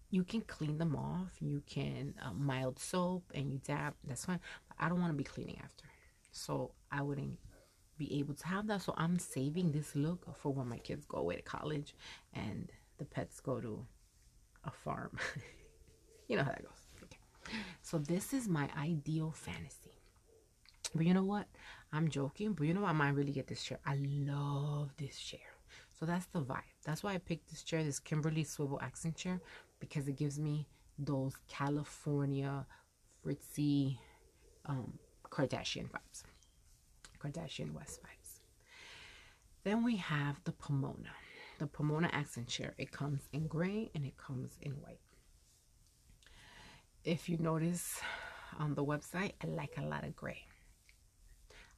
you 0.09 0.23
can 0.25 0.41
clean 0.41 0.77
them 0.77 0.95
off, 0.95 1.29
you 1.39 1.63
can 1.65 2.13
uh, 2.21 2.33
mild 2.33 2.79
soap, 2.79 3.31
and 3.33 3.49
you 3.51 3.59
dab. 3.59 3.93
That's 4.03 4.25
fine. 4.25 4.41
But 4.67 4.77
I 4.79 4.89
don't 4.89 4.99
want 4.99 5.13
to 5.13 5.17
be 5.17 5.23
cleaning 5.23 5.59
after 5.63 5.85
so 6.31 6.71
I 6.91 7.01
wouldn't 7.01 7.37
be 7.97 8.19
able 8.19 8.33
to 8.33 8.47
have 8.47 8.67
that. 8.67 8.81
So 8.81 8.93
I'm 8.97 9.19
saving 9.19 9.71
this 9.71 9.95
look 9.95 10.25
for 10.35 10.53
when 10.53 10.67
my 10.67 10.79
kids 10.79 11.05
go 11.05 11.17
away 11.17 11.35
to 11.35 11.41
college 11.41 11.93
and 12.33 12.71
the 12.97 13.05
pets 13.05 13.39
go 13.39 13.59
to 13.59 13.85
a 14.63 14.71
farm. 14.71 15.17
you 16.27 16.37
know 16.37 16.43
how 16.43 16.51
that 16.51 16.63
goes. 16.63 16.87
Okay. 17.03 17.17
So 17.81 17.97
this 17.97 18.33
is 18.33 18.47
my 18.47 18.69
ideal 18.77 19.31
fantasy. 19.31 19.97
But 20.93 21.05
you 21.05 21.13
know 21.13 21.23
what? 21.23 21.47
I'm 21.93 22.09
joking, 22.09 22.53
but 22.53 22.65
you 22.67 22.73
know 22.73 22.81
what? 22.81 22.89
I 22.89 22.93
might 22.93 23.15
really 23.15 23.31
get 23.31 23.47
this 23.47 23.63
chair. 23.63 23.79
I 23.85 23.95
love 23.99 24.91
this 24.97 25.17
chair. 25.17 25.39
So 25.99 26.05
that's 26.05 26.25
the 26.27 26.41
vibe. 26.41 26.63
That's 26.83 27.03
why 27.03 27.13
I 27.13 27.17
picked 27.19 27.49
this 27.49 27.63
chair, 27.63 27.83
this 27.83 27.99
Kimberly 27.99 28.43
swivel 28.43 28.79
accent 28.81 29.15
chair, 29.15 29.39
because 29.79 30.07
it 30.07 30.17
gives 30.17 30.39
me 30.39 30.67
those 30.97 31.33
California 31.47 32.65
fritzy 33.21 33.99
um, 34.65 34.97
Kardashian 35.31 35.89
vibes. 35.89 36.23
Kardashian 37.19 37.73
West 37.73 38.01
vibes. 38.03 38.39
Then 39.63 39.83
we 39.83 39.95
have 39.95 40.43
the 40.43 40.51
Pomona. 40.51 41.13
The 41.59 41.67
Pomona 41.67 42.09
accent 42.11 42.47
chair. 42.47 42.73
It 42.77 42.91
comes 42.91 43.29
in 43.31 43.47
gray 43.47 43.91
and 43.95 44.05
it 44.05 44.17
comes 44.17 44.57
in 44.61 44.73
white. 44.73 44.99
If 47.03 47.29
you 47.29 47.37
notice 47.37 47.99
on 48.59 48.75
the 48.75 48.83
website, 48.83 49.33
I 49.43 49.47
like 49.47 49.75
a 49.77 49.85
lot 49.85 50.03
of 50.03 50.15
gray. 50.15 50.41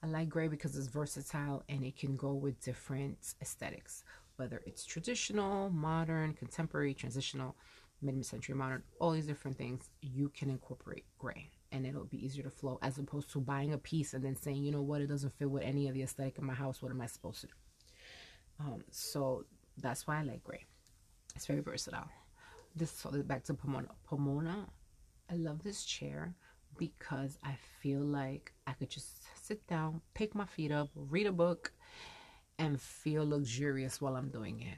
I 0.02 0.08
like 0.08 0.30
gray 0.30 0.48
because 0.48 0.76
it's 0.76 0.88
versatile 0.88 1.64
and 1.70 1.84
it 1.84 1.96
can 1.96 2.18
go 2.18 2.34
with 2.34 2.60
different 2.60 3.36
aesthetics, 3.42 4.04
whether 4.38 4.62
it's 4.66 4.84
traditional, 4.84 5.70
modern, 5.70 6.34
contemporary, 6.34 6.94
transitional, 6.94 7.56
mid-century 8.02 8.56
modern, 8.56 8.84
all 9.00 9.12
these 9.12 9.28
different 9.28 9.58
things, 9.58 9.90
you 10.02 10.30
can 10.30 10.50
incorporate 10.50 11.06
gray 11.18 11.50
and 11.74 11.86
it'll 11.86 12.06
be 12.06 12.24
easier 12.24 12.44
to 12.44 12.50
flow 12.50 12.80
as 12.82 12.98
opposed 13.00 13.32
to 13.32 13.40
buying 13.42 13.74
a 13.74 13.78
piece 13.78 14.14
and 14.14 14.24
then 14.24 14.36
saying, 14.36 14.64
you 14.64 14.72
know 14.72 14.82
what, 14.82 15.02
it 15.02 15.08
doesn't 15.08 15.34
fit 15.34 15.50
with 15.50 15.64
any 15.64 15.88
of 15.88 15.96
the 15.96 16.04
aesthetic 16.04 16.38
in 16.38 16.46
my 16.46 16.54
house. 16.54 16.82
What 16.82 16.92
am 16.92 17.02
I 17.02 17.08
supposed 17.08 17.42
to 17.42 17.48
do? 17.48 17.54
Um, 18.60 18.84
so 18.92 19.46
that's 19.82 20.08
why 20.08 20.20
I 20.20 20.24
like 20.24 20.44
gray. 20.44 20.64
It's 21.36 21.48
very 21.48 21.62
versatile. 21.62 22.08
This 22.76 22.92
so 22.92 23.12
back 23.24 23.44
to 23.46 23.54
Pomona. 23.54 23.90
Pomona, 24.06 24.68
I 25.30 25.36
love 25.36 25.64
this 25.64 25.84
chair 25.84 26.36
because 26.78 27.38
I 27.44 27.56
feel 27.82 28.02
like 28.02 28.54
I 28.68 28.74
could 28.74 28.90
just 28.90 29.24
sit 29.36 29.66
down, 29.68 30.02
pick 30.14 30.36
my 30.36 30.46
feet 30.46 30.72
up, 30.72 30.90
read 30.96 31.28
a 31.28 31.32
book, 31.32 31.74
and 32.60 32.80
feel 32.80 33.28
luxurious 33.28 34.00
while 34.00 34.16
I'm 34.16 34.30
doing 34.30 34.62
it. 34.62 34.78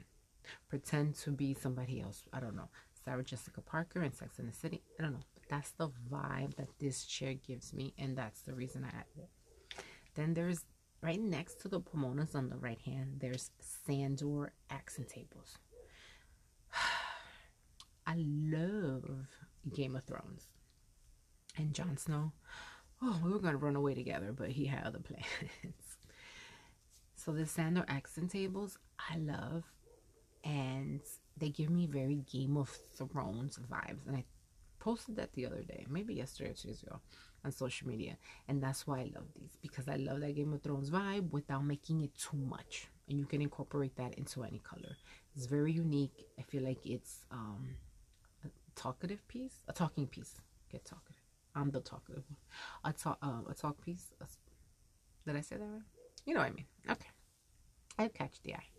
Pretend 0.68 1.14
to 1.16 1.30
be 1.30 1.54
somebody 1.54 2.00
else. 2.00 2.24
I 2.32 2.40
don't 2.40 2.56
know. 2.56 2.68
Sarah 3.04 3.22
Jessica 3.22 3.60
Parker 3.60 4.02
in 4.02 4.12
Sex 4.12 4.38
in 4.38 4.46
the 4.46 4.52
City. 4.52 4.82
I 4.98 5.02
don't 5.02 5.12
know. 5.12 5.24
That's 5.48 5.70
the 5.72 5.90
vibe 6.10 6.56
that 6.56 6.78
this 6.78 7.04
chair 7.04 7.34
gives 7.34 7.72
me, 7.72 7.94
and 7.98 8.16
that's 8.16 8.42
the 8.42 8.54
reason 8.54 8.84
I 8.84 8.88
added 8.88 9.18
it. 9.18 9.30
Then 10.14 10.34
there's 10.34 10.64
right 11.02 11.20
next 11.20 11.60
to 11.60 11.68
the 11.68 11.80
pomonas 11.80 12.34
on 12.34 12.48
the 12.48 12.56
right 12.56 12.80
hand, 12.80 13.18
there's 13.20 13.50
Sandor 13.60 14.52
accent 14.70 15.08
tables. 15.08 15.58
I 18.06 18.16
love 18.16 19.26
Game 19.74 19.96
of 19.96 20.04
Thrones. 20.04 20.46
And 21.58 21.72
Jon 21.72 21.96
Snow, 21.96 22.32
oh, 23.02 23.20
we 23.24 23.30
were 23.30 23.38
to 23.38 23.56
run 23.56 23.76
away 23.76 23.94
together, 23.94 24.32
but 24.32 24.50
he 24.50 24.66
had 24.66 24.84
other 24.84 24.98
plans. 25.04 25.96
so 27.14 27.32
the 27.32 27.46
Sandor 27.46 27.84
accent 27.88 28.30
tables, 28.30 28.78
I 28.98 29.18
love. 29.18 29.64
And 30.44 31.00
they 31.36 31.48
give 31.48 31.70
me 31.70 31.86
very 31.86 32.16
Game 32.30 32.56
of 32.56 32.68
Thrones 32.96 33.58
vibes. 33.70 34.06
And 34.06 34.16
I 34.16 34.24
posted 34.86 35.16
that 35.16 35.32
the 35.32 35.44
other 35.44 35.62
day, 35.62 35.84
maybe 35.90 36.14
yesterday 36.14 36.50
or 36.50 36.52
two 36.54 36.68
days 36.68 36.82
ago, 36.84 37.00
on 37.44 37.50
social 37.50 37.88
media. 37.88 38.16
And 38.46 38.62
that's 38.62 38.86
why 38.86 38.98
I 39.00 39.10
love 39.16 39.26
these 39.34 39.58
because 39.60 39.88
I 39.88 39.96
love 39.96 40.20
that 40.20 40.36
Game 40.36 40.52
of 40.52 40.62
Thrones 40.62 40.90
vibe 40.90 41.32
without 41.32 41.64
making 41.64 42.02
it 42.02 42.12
too 42.16 42.36
much. 42.36 42.86
And 43.08 43.18
you 43.18 43.26
can 43.26 43.42
incorporate 43.42 43.96
that 43.96 44.14
into 44.14 44.44
any 44.44 44.60
color. 44.60 44.92
It's 45.34 45.46
very 45.46 45.72
unique. 45.72 46.18
I 46.38 46.42
feel 46.42 46.62
like 46.62 46.86
it's 46.86 47.24
um, 47.32 47.62
a 48.44 48.48
talkative 48.76 49.26
piece, 49.26 49.56
a 49.66 49.72
talking 49.72 50.06
piece. 50.06 50.34
Get 50.70 50.84
talkative. 50.84 51.24
I'm 51.56 51.70
the 51.72 51.80
talkative 51.80 52.22
one. 52.28 52.38
A 52.84 52.92
talk, 52.92 53.18
uh, 53.22 53.50
a 53.50 53.54
talk 53.54 53.84
piece. 53.84 54.12
Did 55.26 55.34
I 55.34 55.40
say 55.40 55.56
that 55.56 55.64
right? 55.64 55.82
You 56.26 56.34
know 56.34 56.40
what 56.40 56.50
I 56.50 56.52
mean. 56.52 56.66
Okay. 56.88 57.10
I 57.98 58.06
catch 58.06 58.40
the 58.44 58.54
eye. 58.54 58.70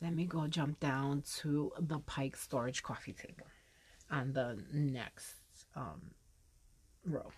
Let 0.00 0.14
me 0.14 0.24
go 0.24 0.46
jump 0.46 0.80
down 0.80 1.22
to 1.40 1.72
the 1.78 1.98
Pike 1.98 2.36
storage 2.36 2.82
coffee 2.82 3.12
table 3.12 3.46
on 4.10 4.32
the 4.32 4.58
next 4.72 5.34
um, 5.76 6.00
row. 7.04 7.30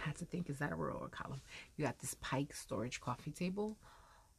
I 0.00 0.06
had 0.06 0.16
to 0.16 0.24
think, 0.24 0.48
is 0.48 0.58
that 0.58 0.72
a 0.72 0.76
row 0.76 0.98
or 1.00 1.06
a 1.06 1.10
column? 1.10 1.40
You 1.76 1.84
got 1.84 1.98
this 1.98 2.14
Pike 2.20 2.54
storage 2.54 3.00
coffee 3.00 3.32
table. 3.32 3.76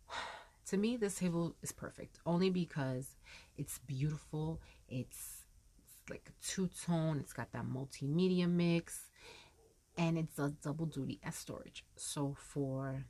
to 0.68 0.78
me, 0.78 0.98
this 0.98 1.16
table 1.16 1.56
is 1.62 1.72
perfect 1.72 2.20
only 2.26 2.50
because 2.50 3.16
it's 3.58 3.80
beautiful. 3.80 4.62
It's, 4.88 5.44
it's 5.78 6.10
like 6.10 6.32
two-tone. 6.46 7.20
It's 7.20 7.34
got 7.34 7.52
that 7.52 7.66
multimedia 7.66 8.50
mix. 8.50 9.10
And 9.98 10.18
it's 10.18 10.40
a 10.40 10.54
double 10.64 10.86
duty 10.86 11.20
as 11.24 11.36
storage. 11.36 11.84
So 11.96 12.36
for 12.40 13.06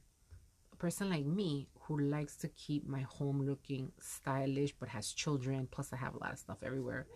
a 0.74 0.76
person 0.76 1.10
like 1.10 1.26
me 1.26 1.70
who 1.82 2.00
likes 2.00 2.36
to 2.38 2.48
keep 2.50 2.88
my 2.88 3.02
home 3.02 3.46
looking 3.46 3.92
stylish 4.00 4.74
but 4.80 4.90
has 4.90 5.12
children, 5.12 5.68
plus 5.72 5.94
I 5.94 5.98
have 5.98 6.16
a 6.16 6.20
lot 6.20 6.34
of 6.34 6.40
stuff 6.40 6.58
everywhere, 6.64 7.08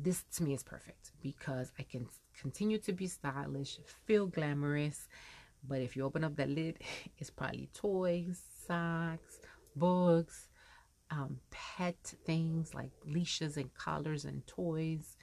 this 0.00 0.24
to 0.36 0.44
me 0.44 0.54
is 0.54 0.62
perfect 0.62 1.10
because 1.20 1.72
I 1.78 1.82
can 1.82 2.06
continue 2.40 2.78
to 2.78 2.92
be 2.92 3.08
stylish, 3.08 3.78
feel 4.06 4.26
glamorous, 4.26 5.08
but 5.66 5.80
if 5.80 5.96
you 5.96 6.04
open 6.04 6.24
up 6.24 6.36
that 6.36 6.48
lid, 6.48 6.78
it's 7.18 7.30
probably 7.30 7.68
toys, 7.74 8.40
socks, 8.66 9.40
books, 9.74 10.48
um, 11.10 11.38
pet 11.50 11.96
things 12.24 12.74
like 12.74 12.92
leashes 13.06 13.56
and 13.56 13.72
collars 13.74 14.24
and 14.24 14.46
toys. 14.46 15.16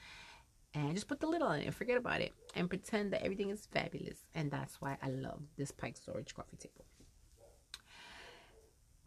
And 0.73 0.93
just 0.93 1.07
put 1.07 1.21
the 1.21 1.27
lid 1.27 1.41
on 1.41 1.59
it 1.59 1.65
and 1.65 1.73
forget 1.73 1.95
about 1.95 2.19
it 2.19 2.33
and 2.53 2.67
pretend 2.67 3.13
that 3.13 3.23
everything 3.23 3.49
is 3.49 3.65
fabulous. 3.71 4.17
And 4.33 4.51
that's 4.51 4.81
why 4.81 4.97
I 5.01 5.07
love 5.09 5.39
this 5.57 5.71
Pike 5.71 5.95
Storage 5.95 6.35
coffee 6.35 6.57
table. 6.57 6.83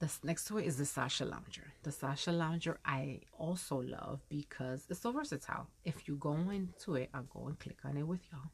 This 0.00 0.20
next 0.22 0.44
to 0.46 0.58
it 0.58 0.66
is 0.66 0.76
the 0.76 0.84
Sasha 0.84 1.24
Lounger. 1.24 1.72
The 1.82 1.90
Sasha 1.90 2.30
Lounger 2.30 2.78
I 2.84 3.20
also 3.36 3.76
love 3.82 4.20
because 4.28 4.86
it's 4.88 5.00
so 5.00 5.10
versatile. 5.12 5.66
If 5.84 6.06
you 6.06 6.16
go 6.16 6.34
into 6.34 6.94
it, 6.94 7.10
I'll 7.12 7.22
go 7.24 7.46
and 7.48 7.58
click 7.58 7.78
on 7.84 7.96
it 7.96 8.04
with 8.06 8.20
y'all. 8.30 8.50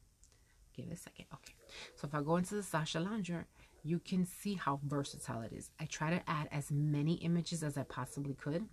Give 0.74 0.86
it 0.86 0.94
a 0.94 0.96
second. 0.96 1.26
Okay. 1.34 1.54
So 1.96 2.06
if 2.08 2.14
I 2.14 2.22
go 2.22 2.36
into 2.36 2.54
the 2.54 2.62
Sasha 2.62 2.98
Lounger, 3.00 3.46
you 3.82 3.98
can 3.98 4.24
see 4.24 4.54
how 4.54 4.80
versatile 4.84 5.42
it 5.42 5.52
is. 5.52 5.70
I 5.78 5.84
try 5.84 6.10
to 6.10 6.22
add 6.30 6.48
as 6.50 6.70
many 6.70 7.14
images 7.16 7.62
as 7.62 7.76
I 7.76 7.82
possibly 7.82 8.34
could. 8.34 8.66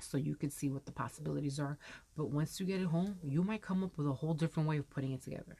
so 0.00 0.18
you 0.18 0.34
could 0.34 0.52
see 0.52 0.68
what 0.68 0.84
the 0.86 0.92
possibilities 0.92 1.58
are. 1.58 1.78
But 2.16 2.30
once 2.30 2.60
you 2.60 2.66
get 2.66 2.80
it 2.80 2.86
home, 2.86 3.16
you 3.22 3.42
might 3.42 3.62
come 3.62 3.82
up 3.84 3.96
with 3.96 4.06
a 4.06 4.12
whole 4.12 4.34
different 4.34 4.68
way 4.68 4.78
of 4.78 4.90
putting 4.90 5.12
it 5.12 5.22
together. 5.22 5.56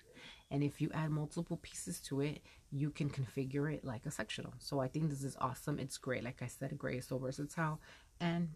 And 0.51 0.63
if 0.63 0.81
you 0.81 0.91
add 0.95 1.11
multiple 1.11 1.59
pieces 1.63 2.01
to 2.03 2.21
it, 2.21 2.41
you 2.71 2.91
can 2.91 3.11
configure 3.11 3.73
it 3.73 3.85
like 3.85 4.07
a 4.07 4.11
sectional. 4.11 4.55
So 4.59 4.81
I 4.81 4.89
think 4.89 5.11
this 5.11 5.25
is 5.25 5.37
awesome. 5.41 5.79
It's 5.79 5.99
great. 5.99 6.25
Like 6.25 6.43
I 6.43 6.47
said, 6.47 6.77
gray 6.79 6.99
is 6.99 7.07
so 7.07 7.19
versatile. 7.19 7.81
And 8.21 8.51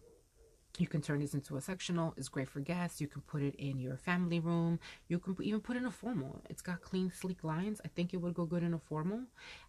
you 0.78 0.86
can 0.86 1.02
turn 1.02 1.20
this 1.20 1.34
into 1.34 1.56
a 1.56 1.60
sectional. 1.60 2.14
It's 2.16 2.28
great 2.28 2.48
for 2.48 2.60
guests. 2.60 3.00
You 3.00 3.06
can 3.06 3.22
put 3.22 3.42
it 3.42 3.54
in 3.56 3.78
your 3.78 3.96
family 3.96 4.40
room. 4.40 4.78
You 5.08 5.18
can 5.18 5.36
even 5.40 5.60
put 5.60 5.76
in 5.76 5.84
a 5.84 5.90
formal. 5.90 6.40
It's 6.48 6.62
got 6.62 6.80
clean, 6.80 7.12
sleek 7.12 7.44
lines. 7.44 7.80
I 7.84 7.88
think 7.88 8.14
it 8.14 8.18
would 8.18 8.34
go 8.34 8.46
good 8.46 8.62
in 8.62 8.74
a 8.74 8.78
formal. 8.78 9.20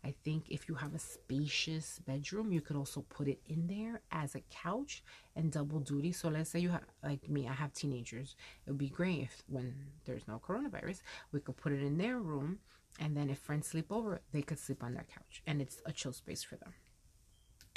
I 0.03 0.13
think 0.23 0.45
if 0.49 0.69
you 0.69 0.75
have 0.75 0.93
a 0.93 0.99
spacious 0.99 1.99
bedroom, 1.99 2.53
you 2.53 2.61
could 2.61 2.75
also 2.75 3.01
put 3.09 3.27
it 3.27 3.41
in 3.47 3.67
there 3.67 4.01
as 4.11 4.35
a 4.35 4.43
couch 4.51 5.03
and 5.35 5.51
double 5.51 5.79
duty. 5.79 6.11
So 6.11 6.29
let's 6.29 6.49
say 6.49 6.59
you 6.59 6.69
have, 6.69 6.85
like 7.03 7.29
me, 7.29 7.47
I 7.47 7.53
have 7.53 7.73
teenagers. 7.73 8.35
It 8.65 8.69
would 8.69 8.77
be 8.77 8.89
great 8.89 9.19
if 9.23 9.43
when 9.47 9.73
there's 10.05 10.27
no 10.27 10.39
coronavirus, 10.45 11.01
we 11.31 11.39
could 11.39 11.57
put 11.57 11.73
it 11.73 11.81
in 11.81 11.97
their 11.97 12.19
room. 12.19 12.59
And 12.99 13.17
then 13.17 13.29
if 13.29 13.39
friends 13.39 13.67
sleep 13.67 13.91
over, 13.91 14.21
they 14.31 14.41
could 14.41 14.59
sleep 14.59 14.83
on 14.83 14.93
that 14.93 15.09
couch. 15.09 15.41
And 15.47 15.61
it's 15.61 15.81
a 15.85 15.91
chill 15.91 16.13
space 16.13 16.43
for 16.43 16.55
them. 16.57 16.73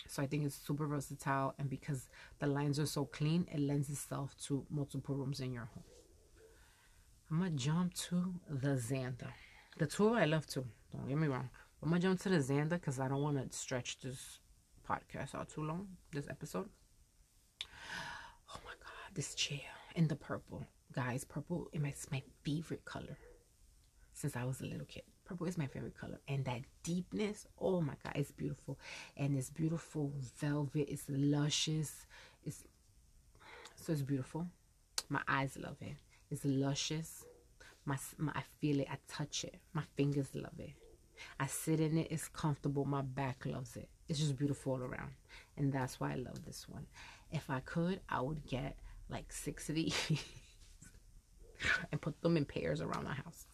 So 0.06 0.22
I 0.22 0.26
think 0.26 0.44
it's 0.44 0.54
super 0.54 0.86
versatile, 0.86 1.54
and 1.58 1.68
because 1.68 2.08
the 2.38 2.46
lines 2.46 2.78
are 2.78 2.86
so 2.86 3.04
clean, 3.06 3.46
it 3.50 3.58
lends 3.58 3.88
itself 3.88 4.36
to 4.46 4.64
multiple 4.70 5.14
rooms 5.14 5.40
in 5.40 5.52
your 5.52 5.68
home. 5.74 5.84
I'm 7.30 7.38
gonna 7.38 7.50
jump 7.52 7.94
to 7.94 8.34
the 8.48 8.76
Xanda. 8.76 9.28
The 9.78 9.86
tour 9.86 10.16
I 10.16 10.26
love 10.26 10.46
too. 10.46 10.64
Don't 10.92 11.08
get 11.08 11.16
me 11.16 11.26
wrong. 11.26 11.48
I'm 11.82 11.88
gonna 11.88 12.00
jump 12.00 12.20
to 12.20 12.28
the 12.28 12.38
Xanda 12.38 12.70
because 12.70 13.00
I 13.00 13.08
don't 13.08 13.22
want 13.22 13.50
to 13.50 13.58
stretch 13.58 13.98
this 14.00 14.38
podcast 14.88 15.34
out 15.34 15.48
too 15.48 15.64
long. 15.64 15.88
This 16.12 16.28
episode. 16.28 16.68
Oh 17.62 18.60
my 18.64 18.72
god, 18.78 19.14
this 19.14 19.34
chair 19.34 19.58
in 19.96 20.06
the 20.06 20.16
purple, 20.16 20.64
guys. 20.92 21.24
Purple 21.24 21.70
is 21.72 22.06
my 22.12 22.22
favorite 22.42 22.84
color 22.84 23.16
since 24.12 24.36
I 24.36 24.44
was 24.44 24.60
a 24.60 24.66
little 24.66 24.86
kid. 24.86 25.02
Purple 25.24 25.46
is 25.46 25.56
my 25.56 25.66
favorite 25.66 25.98
color. 25.98 26.20
And 26.28 26.44
that 26.44 26.60
deepness, 26.82 27.46
oh 27.58 27.80
my 27.80 27.94
God, 28.04 28.12
it's 28.14 28.30
beautiful. 28.30 28.78
And 29.16 29.36
it's 29.36 29.50
beautiful 29.50 30.12
velvet. 30.38 30.88
It's 30.90 31.04
luscious. 31.08 32.06
It's 32.44 32.64
so 33.76 33.92
it's 33.92 34.02
beautiful. 34.02 34.46
My 35.08 35.20
eyes 35.26 35.56
love 35.60 35.76
it. 35.80 35.96
It's 36.30 36.44
luscious. 36.44 37.24
My, 37.84 37.96
my 38.18 38.32
I 38.34 38.42
feel 38.60 38.80
it. 38.80 38.88
I 38.90 38.96
touch 39.08 39.44
it. 39.44 39.56
My 39.72 39.82
fingers 39.96 40.28
love 40.34 40.58
it. 40.58 40.72
I 41.40 41.46
sit 41.46 41.80
in 41.80 41.98
it. 41.98 42.08
It's 42.10 42.28
comfortable. 42.28 42.84
My 42.84 43.02
back 43.02 43.46
loves 43.46 43.76
it. 43.76 43.88
It's 44.08 44.18
just 44.18 44.36
beautiful 44.36 44.72
all 44.72 44.82
around. 44.82 45.10
And 45.56 45.72
that's 45.72 46.00
why 46.00 46.12
I 46.12 46.16
love 46.16 46.44
this 46.44 46.68
one. 46.68 46.86
If 47.30 47.48
I 47.48 47.60
could, 47.60 48.00
I 48.08 48.20
would 48.20 48.46
get 48.46 48.76
like 49.08 49.32
six 49.32 49.68
of 49.68 49.74
these 49.74 49.94
and 51.92 52.00
put 52.00 52.20
them 52.22 52.36
in 52.36 52.44
pairs 52.44 52.80
around 52.80 53.04
my 53.04 53.14
house 53.14 53.46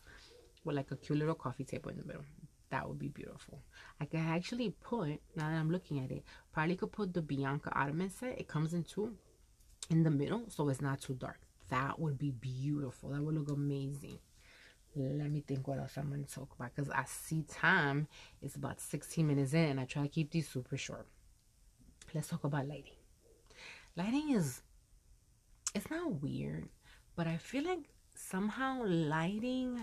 with 0.64 0.76
like 0.76 0.90
a 0.90 0.96
cute 0.96 1.18
little 1.18 1.34
coffee 1.34 1.64
table 1.64 1.90
in 1.90 1.98
the 1.98 2.04
middle. 2.04 2.24
That 2.70 2.88
would 2.88 2.98
be 2.98 3.08
beautiful. 3.08 3.60
I 4.00 4.04
could 4.04 4.20
actually 4.20 4.70
put, 4.80 5.08
now 5.34 5.48
that 5.48 5.58
I'm 5.58 5.70
looking 5.70 5.98
at 5.98 6.10
it, 6.10 6.22
probably 6.52 6.76
could 6.76 6.92
put 6.92 7.12
the 7.12 7.22
Bianca 7.22 7.72
Ottoman 7.74 8.10
set. 8.10 8.38
It 8.38 8.46
comes 8.46 8.74
in 8.74 8.84
two 8.84 9.16
in 9.90 10.04
the 10.04 10.10
middle, 10.10 10.44
so 10.48 10.68
it's 10.68 10.80
not 10.80 11.00
too 11.00 11.14
dark. 11.14 11.40
That 11.68 11.98
would 11.98 12.16
be 12.18 12.30
beautiful. 12.30 13.10
That 13.10 13.22
would 13.22 13.34
look 13.34 13.50
amazing. 13.50 14.18
Let 14.96 15.30
me 15.30 15.40
think 15.46 15.68
what 15.68 15.78
else 15.78 15.96
I'm 15.96 16.08
going 16.08 16.24
to 16.24 16.32
talk 16.32 16.48
about 16.56 16.74
because 16.74 16.90
I 16.90 17.04
see 17.06 17.42
time 17.42 18.08
is 18.42 18.56
about 18.56 18.80
16 18.80 19.24
minutes 19.26 19.52
in 19.52 19.70
and 19.70 19.80
I 19.80 19.84
try 19.84 20.02
to 20.02 20.08
keep 20.08 20.32
these 20.32 20.48
super 20.48 20.76
short. 20.76 21.06
Let's 22.12 22.28
talk 22.28 22.42
about 22.42 22.66
lighting. 22.66 22.96
Lighting 23.96 24.32
is, 24.32 24.62
it's 25.74 25.90
not 25.90 26.20
weird, 26.20 26.68
but 27.14 27.28
I 27.28 27.36
feel 27.36 27.64
like 27.64 27.88
somehow 28.16 28.82
lighting 28.84 29.80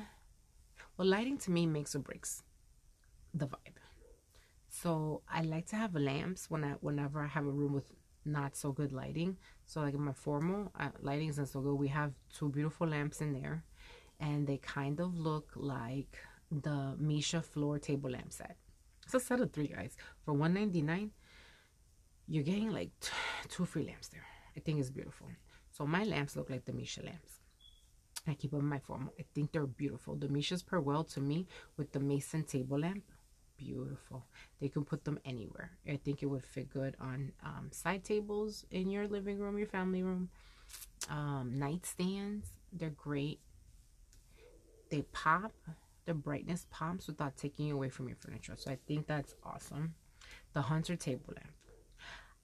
well, 0.97 1.07
lighting 1.07 1.37
to 1.39 1.51
me 1.51 1.65
makes 1.65 1.95
or 1.95 1.99
breaks 1.99 2.43
the 3.33 3.47
vibe. 3.47 3.77
So 4.69 5.21
I 5.29 5.41
like 5.41 5.67
to 5.67 5.75
have 5.75 5.95
lamps 5.95 6.49
when 6.49 6.63
I 6.63 6.71
whenever 6.81 7.23
I 7.23 7.27
have 7.27 7.45
a 7.45 7.51
room 7.51 7.73
with 7.73 7.91
not 8.25 8.55
so 8.55 8.71
good 8.71 8.91
lighting. 8.91 9.37
So 9.65 9.81
like 9.81 9.93
in 9.93 10.01
my 10.01 10.13
formal 10.13 10.71
uh, 10.79 10.89
lighting 11.01 11.29
isn't 11.29 11.47
so 11.47 11.61
good. 11.61 11.75
We 11.75 11.87
have 11.87 12.13
two 12.33 12.49
beautiful 12.49 12.87
lamps 12.87 13.21
in 13.21 13.33
there, 13.33 13.63
and 14.19 14.45
they 14.45 14.57
kind 14.57 14.99
of 14.99 15.15
look 15.17 15.51
like 15.55 16.17
the 16.51 16.95
Misha 16.99 17.41
floor 17.41 17.79
table 17.79 18.11
lamp 18.11 18.33
set. 18.33 18.57
It's 19.03 19.13
a 19.13 19.19
set 19.19 19.39
of 19.39 19.53
three 19.53 19.67
guys 19.67 19.95
for 20.25 20.33
one 20.33 20.53
ninety 20.53 20.81
nine. 20.81 21.11
You're 22.27 22.43
getting 22.43 22.71
like 22.71 22.91
two 23.47 23.65
free 23.65 23.85
lamps 23.85 24.09
there. 24.09 24.25
I 24.55 24.59
think 24.59 24.79
it's 24.79 24.89
beautiful. 24.89 25.27
So 25.71 25.85
my 25.85 26.03
lamps 26.03 26.35
look 26.35 26.49
like 26.49 26.65
the 26.65 26.73
Misha 26.73 27.03
lamps. 27.03 27.39
I 28.27 28.33
keep 28.33 28.51
them 28.51 28.61
in 28.61 28.65
my 28.67 28.79
formal. 28.79 29.13
I 29.19 29.25
think 29.33 29.51
they're 29.51 29.65
beautiful. 29.65 30.15
The 30.15 30.27
Mishas 30.27 30.65
pair 30.65 30.81
well 30.81 31.03
to 31.05 31.19
me 31.19 31.47
with 31.77 31.91
the 31.91 31.99
Mason 31.99 32.43
table 32.43 32.79
lamp. 32.79 33.03
Beautiful. 33.57 34.25
They 34.59 34.69
can 34.69 34.85
put 34.85 35.03
them 35.03 35.19
anywhere. 35.25 35.71
I 35.87 35.97
think 35.97 36.21
it 36.21 36.27
would 36.27 36.45
fit 36.45 36.69
good 36.69 36.95
on 36.99 37.31
um, 37.43 37.69
side 37.71 38.03
tables 38.03 38.65
in 38.69 38.89
your 38.89 39.07
living 39.07 39.39
room, 39.39 39.57
your 39.57 39.67
family 39.67 40.03
room. 40.03 40.29
Um, 41.09 41.53
nightstands. 41.57 42.47
They're 42.71 42.89
great. 42.89 43.39
They 44.89 45.01
pop. 45.11 45.53
The 46.05 46.13
brightness 46.13 46.65
pops 46.69 47.07
without 47.07 47.35
taking 47.35 47.71
away 47.71 47.89
from 47.89 48.07
your 48.07 48.15
furniture. 48.15 48.55
So 48.57 48.71
I 48.71 48.77
think 48.87 49.07
that's 49.07 49.35
awesome. 49.43 49.95
The 50.53 50.61
Hunter 50.61 50.95
table 50.95 51.33
lamp. 51.35 51.51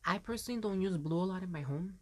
I 0.05 0.17
personally 0.17 0.59
don't 0.59 0.81
use 0.81 0.97
blue 0.97 1.17
a 1.17 1.23
lot 1.23 1.43
in 1.43 1.51
my 1.51 1.61
home. 1.61 1.95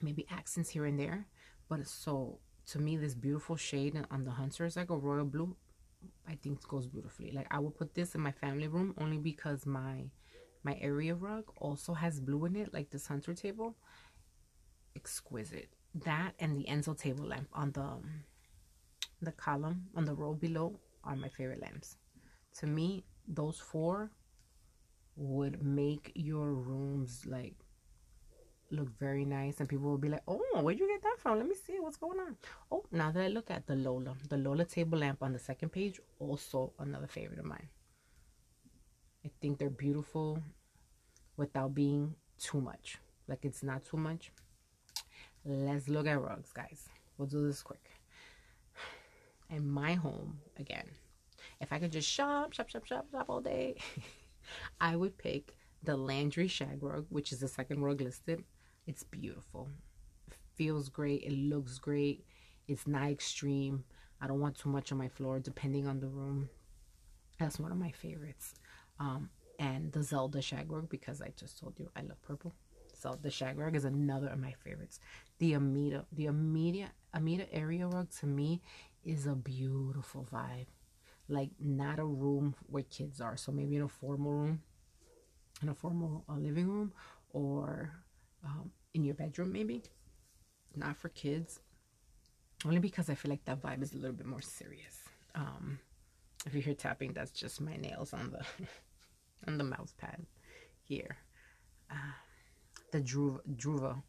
Maybe 0.00 0.26
accents 0.30 0.70
here 0.70 0.86
and 0.86 0.98
there. 0.98 1.26
But 1.68 1.80
it's 1.80 1.90
so 1.90 2.38
to 2.72 2.78
me 2.78 2.96
this 2.96 3.14
beautiful 3.14 3.56
shade 3.56 3.94
on 4.10 4.24
the 4.24 4.30
hunter 4.30 4.64
is 4.64 4.76
like 4.76 4.88
a 4.90 4.96
royal 4.96 5.26
blue 5.26 5.54
i 6.26 6.34
think 6.34 6.58
it 6.58 6.68
goes 6.68 6.86
beautifully. 6.86 7.30
Like 7.30 7.46
i 7.50 7.58
will 7.58 7.70
put 7.70 7.94
this 7.94 8.14
in 8.14 8.20
my 8.20 8.32
family 8.32 8.68
room 8.68 8.94
only 8.98 9.18
because 9.18 9.66
my 9.66 10.04
my 10.64 10.78
area 10.80 11.14
rug 11.14 11.44
also 11.56 11.92
has 11.92 12.20
blue 12.20 12.44
in 12.46 12.56
it 12.56 12.72
like 12.72 12.90
this 12.90 13.06
hunter 13.06 13.34
table. 13.34 13.76
Exquisite. 14.96 15.70
That 15.94 16.32
and 16.38 16.56
the 16.56 16.64
enzo 16.64 16.96
table 16.96 17.26
lamp 17.26 17.48
on 17.52 17.72
the 17.72 17.82
um, 17.82 18.24
the 19.20 19.32
column 19.32 19.88
on 19.94 20.04
the 20.04 20.14
row 20.14 20.34
below 20.34 20.78
are 21.04 21.16
my 21.16 21.28
favorite 21.28 21.60
lamps. 21.60 21.96
To 22.60 22.66
me 22.66 23.04
those 23.28 23.58
four 23.58 24.10
would 25.16 25.62
make 25.62 26.12
your 26.14 26.54
rooms 26.54 27.24
like 27.26 27.54
look 28.72 28.88
very 28.98 29.24
nice 29.24 29.60
and 29.60 29.68
people 29.68 29.88
will 29.90 29.98
be 29.98 30.08
like 30.08 30.22
oh 30.26 30.40
where'd 30.62 30.78
you 30.78 30.88
get 30.88 31.02
that 31.02 31.16
from? 31.18 31.38
Let 31.38 31.48
me 31.48 31.54
see 31.54 31.78
what's 31.78 31.96
going 31.96 32.18
on. 32.18 32.36
Oh 32.70 32.84
now 32.90 33.10
that 33.10 33.22
i 33.22 33.28
look 33.28 33.50
at 33.50 33.66
the 33.66 33.76
lola 33.76 34.14
the 34.28 34.36
lola 34.36 34.64
table 34.64 34.98
lamp 34.98 35.22
on 35.22 35.32
the 35.32 35.38
second 35.38 35.70
page 35.70 36.00
also 36.18 36.72
another 36.78 37.06
favorite 37.06 37.38
of 37.38 37.44
mine. 37.44 37.68
I 39.24 39.30
think 39.40 39.58
they're 39.58 39.70
beautiful 39.70 40.42
without 41.36 41.74
being 41.74 42.14
too 42.38 42.60
much. 42.60 42.98
Like 43.28 43.44
it's 43.44 43.62
not 43.62 43.84
too 43.84 43.96
much. 43.98 44.32
Let's 45.44 45.88
look 45.88 46.06
at 46.06 46.20
rugs 46.20 46.52
guys. 46.52 46.88
We'll 47.16 47.28
do 47.28 47.46
this 47.46 47.62
quick. 47.62 47.90
In 49.50 49.68
my 49.68 49.94
home 49.94 50.38
again 50.58 50.88
if 51.60 51.72
i 51.72 51.78
could 51.78 51.92
just 51.92 52.08
shop 52.08 52.52
shop 52.52 52.68
shop 52.68 52.86
shop 52.86 53.04
shop 53.10 53.26
all 53.28 53.40
day 53.40 53.74
i 54.80 54.96
would 54.96 55.18
pick 55.18 55.54
the 55.82 55.96
Landry 55.96 56.48
shag 56.48 56.82
rug, 56.82 57.06
which 57.08 57.32
is 57.32 57.40
the 57.40 57.48
second 57.48 57.82
rug 57.82 58.00
listed. 58.00 58.44
It's 58.86 59.04
beautiful. 59.04 59.68
Feels 60.54 60.88
great. 60.88 61.22
It 61.22 61.32
looks 61.32 61.78
great. 61.78 62.24
It's 62.68 62.86
not 62.86 63.10
extreme. 63.10 63.84
I 64.20 64.26
don't 64.26 64.40
want 64.40 64.56
too 64.56 64.68
much 64.68 64.92
on 64.92 64.98
my 64.98 65.08
floor, 65.08 65.38
depending 65.38 65.86
on 65.86 66.00
the 66.00 66.08
room. 66.08 66.48
That's 67.38 67.58
one 67.58 67.72
of 67.72 67.78
my 67.78 67.90
favorites. 67.90 68.54
Um, 69.00 69.30
and 69.58 69.92
the 69.92 70.02
Zelda 70.02 70.42
shag 70.42 70.70
rug, 70.70 70.88
because 70.88 71.20
I 71.20 71.32
just 71.36 71.58
told 71.58 71.78
you 71.78 71.90
I 71.96 72.02
love 72.02 72.20
purple. 72.22 72.54
Zelda 73.00 73.30
shag 73.30 73.58
rug 73.58 73.74
is 73.74 73.84
another 73.84 74.28
of 74.28 74.38
my 74.38 74.54
favorites. 74.64 75.00
The 75.38 75.54
Amita, 75.54 76.04
the 76.12 76.26
Amita, 76.26 76.90
Amita 77.14 77.52
area 77.52 77.86
rug 77.86 78.10
to 78.20 78.26
me 78.26 78.62
is 79.04 79.26
a 79.26 79.34
beautiful 79.34 80.26
vibe. 80.32 80.66
Like 81.28 81.50
not 81.58 81.98
a 81.98 82.04
room 82.04 82.54
where 82.66 82.82
kids 82.84 83.20
are. 83.20 83.36
So 83.36 83.50
maybe 83.52 83.76
in 83.76 83.82
a 83.82 83.88
formal 83.88 84.32
room, 84.32 84.62
in 85.62 85.68
a 85.68 85.74
formal 85.74 86.24
uh, 86.28 86.34
living 86.34 86.68
room, 86.68 86.92
or 87.32 87.92
um, 88.44 88.70
in 88.94 89.04
your 89.04 89.14
bedroom, 89.14 89.52
maybe. 89.52 89.82
Not 90.76 90.96
for 90.96 91.08
kids. 91.10 91.60
Only 92.64 92.78
because 92.78 93.10
I 93.10 93.14
feel 93.14 93.30
like 93.30 93.44
that 93.44 93.60
vibe 93.60 93.82
is 93.82 93.92
a 93.92 93.96
little 93.96 94.16
bit 94.16 94.26
more 94.26 94.40
serious. 94.40 95.02
Um, 95.34 95.78
if 96.46 96.54
you 96.54 96.60
hear 96.60 96.74
tapping, 96.74 97.12
that's 97.12 97.30
just 97.30 97.60
my 97.60 97.76
nails 97.76 98.12
on 98.12 98.30
the 98.30 98.44
on 99.46 99.58
the 99.58 99.64
mouse 99.64 99.94
pad 99.98 100.24
here. 100.82 101.16
Uh, 101.90 102.12
the 102.92 103.00
Druva, 103.00 103.40
Druva, 103.56 104.02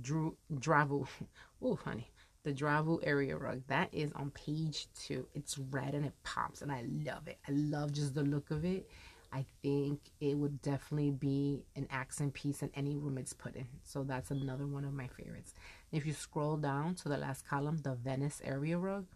Dru, 0.00 0.36
Dravu. 0.54 1.06
Oh, 1.60 1.74
honey. 1.74 2.12
The 2.44 2.52
Dravu 2.52 3.00
area 3.02 3.36
rug. 3.36 3.62
That 3.66 3.88
is 3.92 4.12
on 4.12 4.30
page 4.30 4.86
two. 4.94 5.26
It's 5.34 5.58
red 5.58 5.94
and 5.94 6.06
it 6.06 6.14
pops, 6.22 6.62
and 6.62 6.70
I 6.70 6.84
love 7.04 7.26
it. 7.26 7.38
I 7.48 7.52
love 7.52 7.92
just 7.92 8.14
the 8.14 8.22
look 8.22 8.52
of 8.52 8.64
it. 8.64 8.88
I 9.32 9.44
think 9.62 10.00
it 10.20 10.36
would 10.36 10.62
definitely 10.62 11.10
be 11.10 11.64
an 11.76 11.86
accent 11.90 12.34
piece 12.34 12.62
in 12.62 12.70
any 12.74 12.96
room 12.96 13.18
it's 13.18 13.32
put 13.32 13.56
in. 13.56 13.68
So 13.82 14.02
that's 14.02 14.30
another 14.30 14.66
one 14.66 14.84
of 14.84 14.94
my 14.94 15.06
favorites. 15.06 15.54
If 15.92 16.06
you 16.06 16.12
scroll 16.12 16.56
down 16.56 16.94
to 16.96 17.08
the 17.08 17.18
last 17.18 17.46
column, 17.46 17.78
the 17.78 17.94
Venice 17.94 18.40
area 18.42 18.78
rug, 18.78 19.06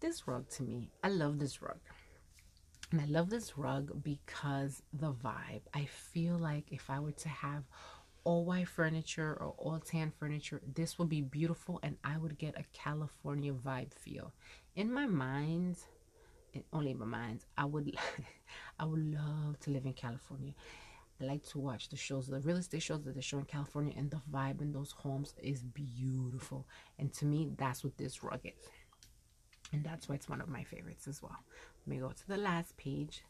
this 0.00 0.26
rug 0.26 0.48
to 0.50 0.62
me, 0.62 0.90
I 1.02 1.08
love 1.08 1.38
this 1.38 1.60
rug. 1.60 1.78
And 2.90 3.00
I 3.00 3.06
love 3.06 3.30
this 3.30 3.58
rug 3.58 4.02
because 4.02 4.82
the 4.92 5.12
vibe. 5.12 5.62
I 5.72 5.86
feel 5.86 6.38
like 6.38 6.70
if 6.70 6.88
I 6.88 7.00
were 7.00 7.12
to 7.12 7.28
have 7.28 7.64
all 8.24 8.44
white 8.44 8.68
furniture 8.68 9.32
or 9.32 9.54
all 9.58 9.78
tan 9.78 10.12
furniture, 10.18 10.62
this 10.74 10.98
would 10.98 11.08
be 11.08 11.20
beautiful 11.20 11.80
and 11.82 11.96
I 12.02 12.16
would 12.16 12.38
get 12.38 12.58
a 12.58 12.64
California 12.72 13.52
vibe 13.52 13.92
feel. 13.92 14.32
In 14.74 14.92
my 14.92 15.06
mind, 15.06 15.76
only 16.72 16.92
in 16.92 16.98
my 16.98 17.06
mind, 17.06 17.44
I 17.56 17.64
would 17.64 17.96
I 18.78 18.84
would 18.84 19.14
love 19.14 19.58
to 19.60 19.70
live 19.70 19.86
in 19.86 19.92
California. 19.92 20.52
I 21.20 21.24
like 21.24 21.44
to 21.50 21.58
watch 21.58 21.88
the 21.90 21.96
shows, 21.96 22.26
the 22.26 22.40
real 22.40 22.56
estate 22.56 22.82
shows 22.82 23.04
that 23.04 23.14
they 23.14 23.20
show 23.20 23.38
in 23.38 23.44
California, 23.44 23.94
and 23.96 24.10
the 24.10 24.20
vibe 24.32 24.60
in 24.60 24.72
those 24.72 24.90
homes 24.90 25.32
is 25.40 25.62
beautiful. 25.62 26.66
And 26.98 27.12
to 27.14 27.24
me, 27.24 27.52
that's 27.56 27.84
what 27.84 27.96
this 27.96 28.22
rug 28.22 28.40
is. 28.42 28.68
And 29.72 29.84
that's 29.84 30.08
why 30.08 30.16
it's 30.16 30.28
one 30.28 30.40
of 30.40 30.48
my 30.48 30.64
favorites 30.64 31.06
as 31.06 31.22
well. 31.22 31.36
Let 31.86 31.88
me 31.88 32.00
go 32.00 32.10
to 32.10 32.28
the 32.28 32.36
last 32.36 32.76
page. 32.76 33.24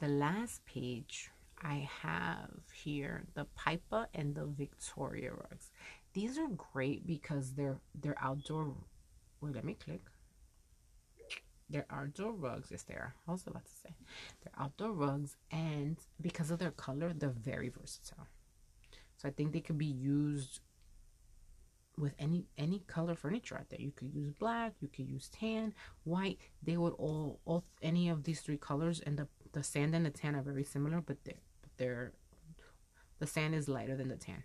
The 0.00 0.08
last 0.08 0.64
page 0.66 1.30
I 1.62 1.88
have 2.02 2.50
here 2.74 3.24
the 3.34 3.46
Pipa 3.56 4.08
and 4.14 4.34
the 4.34 4.46
Victoria 4.46 5.30
rugs. 5.32 5.70
These 6.12 6.38
are 6.38 6.48
great 6.48 7.06
because 7.06 7.52
they're 7.52 7.78
they're 7.94 8.18
outdoor. 8.20 8.74
Wait, 9.40 9.54
let 9.54 9.64
me 9.64 9.74
click. 9.74 10.02
They're 11.72 11.86
outdoor 11.90 12.32
rugs. 12.32 12.68
Yes, 12.70 12.82
they 12.82 12.94
are. 12.94 13.14
I 13.26 13.32
was 13.32 13.46
about 13.46 13.64
to 13.64 13.72
say 13.72 13.94
they're 14.42 14.62
outdoor 14.62 14.92
rugs, 14.92 15.36
and 15.50 15.96
because 16.20 16.50
of 16.50 16.58
their 16.58 16.70
color, 16.70 17.12
they're 17.14 17.30
very 17.30 17.70
versatile. 17.70 18.28
So 19.16 19.28
I 19.28 19.32
think 19.32 19.52
they 19.52 19.60
could 19.60 19.78
be 19.78 19.86
used 19.86 20.60
with 21.98 22.12
any 22.18 22.44
any 22.58 22.80
color 22.86 23.14
furniture 23.14 23.56
out 23.56 23.70
there. 23.70 23.80
You 23.80 23.92
could 23.92 24.14
use 24.14 24.32
black, 24.32 24.74
you 24.80 24.88
could 24.88 25.08
use 25.08 25.28
tan, 25.28 25.74
white. 26.04 26.38
They 26.62 26.76
would 26.76 26.94
all 26.94 27.40
all 27.46 27.64
any 27.80 28.08
of 28.08 28.24
these 28.24 28.40
three 28.40 28.58
colors 28.58 29.00
and 29.00 29.18
the 29.18 29.28
the 29.52 29.62
sand 29.62 29.94
and 29.94 30.04
the 30.04 30.10
tan 30.10 30.34
are 30.36 30.42
very 30.42 30.64
similar, 30.64 31.00
but 31.00 31.24
they're 31.24 31.42
but 31.62 31.70
they're 31.78 32.12
the 33.18 33.26
sand 33.26 33.54
is 33.54 33.68
lighter 33.68 33.96
than 33.96 34.08
the 34.08 34.16
tan. 34.16 34.42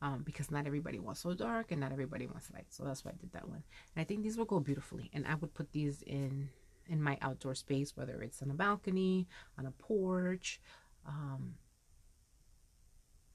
Um, 0.00 0.22
because 0.24 0.50
not 0.50 0.66
everybody 0.66 1.00
wants 1.00 1.22
so 1.22 1.34
dark 1.34 1.72
and 1.72 1.80
not 1.80 1.90
everybody 1.90 2.28
wants 2.28 2.52
light. 2.52 2.66
So 2.68 2.84
that's 2.84 3.04
why 3.04 3.10
I 3.10 3.14
did 3.20 3.32
that 3.32 3.48
one. 3.48 3.64
And 3.96 4.00
I 4.00 4.04
think 4.04 4.22
these 4.22 4.36
will 4.38 4.44
go 4.44 4.60
beautifully. 4.60 5.10
And 5.12 5.26
I 5.26 5.34
would 5.34 5.54
put 5.54 5.72
these 5.72 6.02
in 6.02 6.50
in 6.88 7.02
my 7.02 7.18
outdoor 7.20 7.54
space, 7.54 7.96
whether 7.96 8.22
it's 8.22 8.40
on 8.40 8.50
a 8.50 8.54
balcony, 8.54 9.26
on 9.58 9.66
a 9.66 9.72
porch, 9.72 10.60
um, 11.06 11.54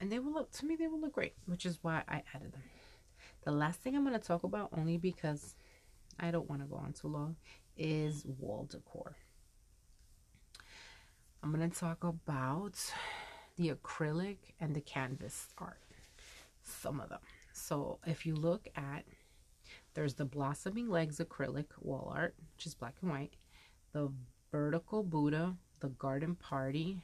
and 0.00 0.12
they 0.12 0.18
will 0.18 0.32
look 0.32 0.50
to 0.52 0.66
me 0.66 0.76
they 0.76 0.86
will 0.86 1.00
look 1.00 1.12
great 1.12 1.34
which 1.46 1.64
is 1.64 1.78
why 1.82 2.02
i 2.08 2.22
added 2.34 2.52
them 2.52 2.62
the 3.44 3.50
last 3.50 3.80
thing 3.80 3.96
i'm 3.96 4.04
going 4.04 4.18
to 4.18 4.26
talk 4.26 4.44
about 4.44 4.68
only 4.76 4.96
because 4.96 5.56
i 6.20 6.30
don't 6.30 6.48
want 6.48 6.60
to 6.60 6.68
go 6.68 6.76
on 6.76 6.92
too 6.92 7.08
long 7.08 7.36
is 7.76 8.24
wall 8.38 8.66
decor 8.70 9.16
i'm 11.42 11.54
going 11.54 11.68
to 11.68 11.78
talk 11.78 12.04
about 12.04 12.74
the 13.56 13.70
acrylic 13.70 14.36
and 14.60 14.74
the 14.74 14.80
canvas 14.80 15.48
art 15.58 15.83
some 16.64 17.00
of 17.00 17.08
them 17.08 17.20
so 17.52 17.98
if 18.06 18.26
you 18.26 18.34
look 18.34 18.68
at 18.76 19.04
there's 19.94 20.14
the 20.14 20.24
blossoming 20.24 20.88
legs 20.88 21.18
acrylic 21.18 21.66
wall 21.80 22.12
art 22.14 22.34
which 22.54 22.66
is 22.66 22.74
black 22.74 22.94
and 23.02 23.10
white 23.10 23.36
the 23.92 24.10
vertical 24.50 25.02
buddha 25.02 25.54
the 25.80 25.88
garden 25.88 26.34
party 26.34 27.02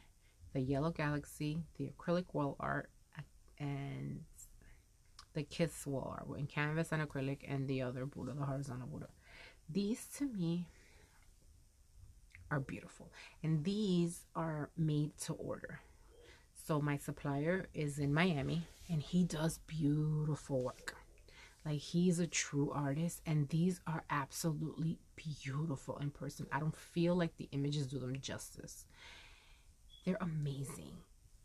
the 0.52 0.60
Yellow 0.60 0.90
Galaxy, 0.90 1.58
the 1.78 1.90
acrylic 1.90 2.26
wall 2.32 2.56
art, 2.58 2.90
and 3.58 4.24
the 5.34 5.42
Kiss 5.42 5.86
wall 5.86 6.16
art 6.18 6.38
in 6.38 6.46
canvas 6.46 6.88
and 6.92 7.06
acrylic, 7.06 7.38
and 7.46 7.68
the 7.68 7.82
other 7.82 8.06
Buddha, 8.06 8.32
the 8.32 8.44
horizontal 8.44 8.88
Buddha. 8.88 9.08
These 9.68 10.06
to 10.16 10.26
me 10.26 10.66
are 12.50 12.60
beautiful, 12.60 13.12
and 13.42 13.64
these 13.64 14.24
are 14.34 14.70
made 14.76 15.16
to 15.18 15.34
order. 15.34 15.80
So 16.70 16.80
my 16.80 16.98
supplier 16.98 17.66
is 17.74 17.98
in 17.98 18.14
Miami, 18.14 18.62
and 18.88 19.02
he 19.02 19.24
does 19.24 19.58
beautiful 19.66 20.62
work. 20.62 20.94
Like 21.66 21.80
he's 21.80 22.20
a 22.20 22.28
true 22.28 22.70
artist, 22.70 23.22
and 23.26 23.48
these 23.48 23.80
are 23.88 24.04
absolutely 24.08 25.00
beautiful 25.16 25.98
in 25.98 26.10
person. 26.10 26.46
I 26.52 26.60
don't 26.60 26.76
feel 26.76 27.16
like 27.16 27.36
the 27.36 27.48
images 27.50 27.88
do 27.88 27.98
them 27.98 28.16
justice. 28.20 28.86
They're 30.04 30.16
amazing. 30.20 30.92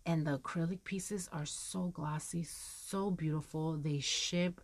And 0.06 0.28
the 0.28 0.38
acrylic 0.38 0.84
pieces 0.84 1.28
are 1.34 1.48
so 1.48 1.86
glossy, 1.86 2.44
so 2.44 3.10
beautiful. 3.10 3.78
They 3.78 4.02
ship 4.02 4.62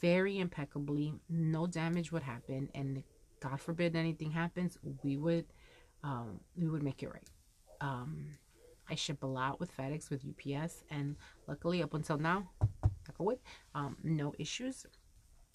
very 0.00 0.38
impeccably. 0.38 1.12
No 1.28 1.66
damage 1.66 2.12
would 2.12 2.22
happen. 2.22 2.70
And 2.74 3.02
God 3.40 3.60
forbid 3.60 3.94
anything 3.94 4.30
happens, 4.30 4.78
we 5.02 5.18
would 5.18 5.44
um, 6.02 6.40
we 6.56 6.66
would 6.66 6.82
make 6.82 7.02
it 7.02 7.10
right. 7.10 7.28
Um, 7.82 8.38
I 8.88 8.94
ship 8.94 9.22
a 9.22 9.26
lot 9.26 9.58
with 9.58 9.76
FedEx, 9.76 10.10
with 10.10 10.24
UPS, 10.24 10.84
and 10.90 11.16
luckily 11.46 11.82
up 11.82 11.94
until 11.94 12.18
now, 12.18 12.50
um, 13.74 13.96
no 14.02 14.34
issues. 14.38 14.86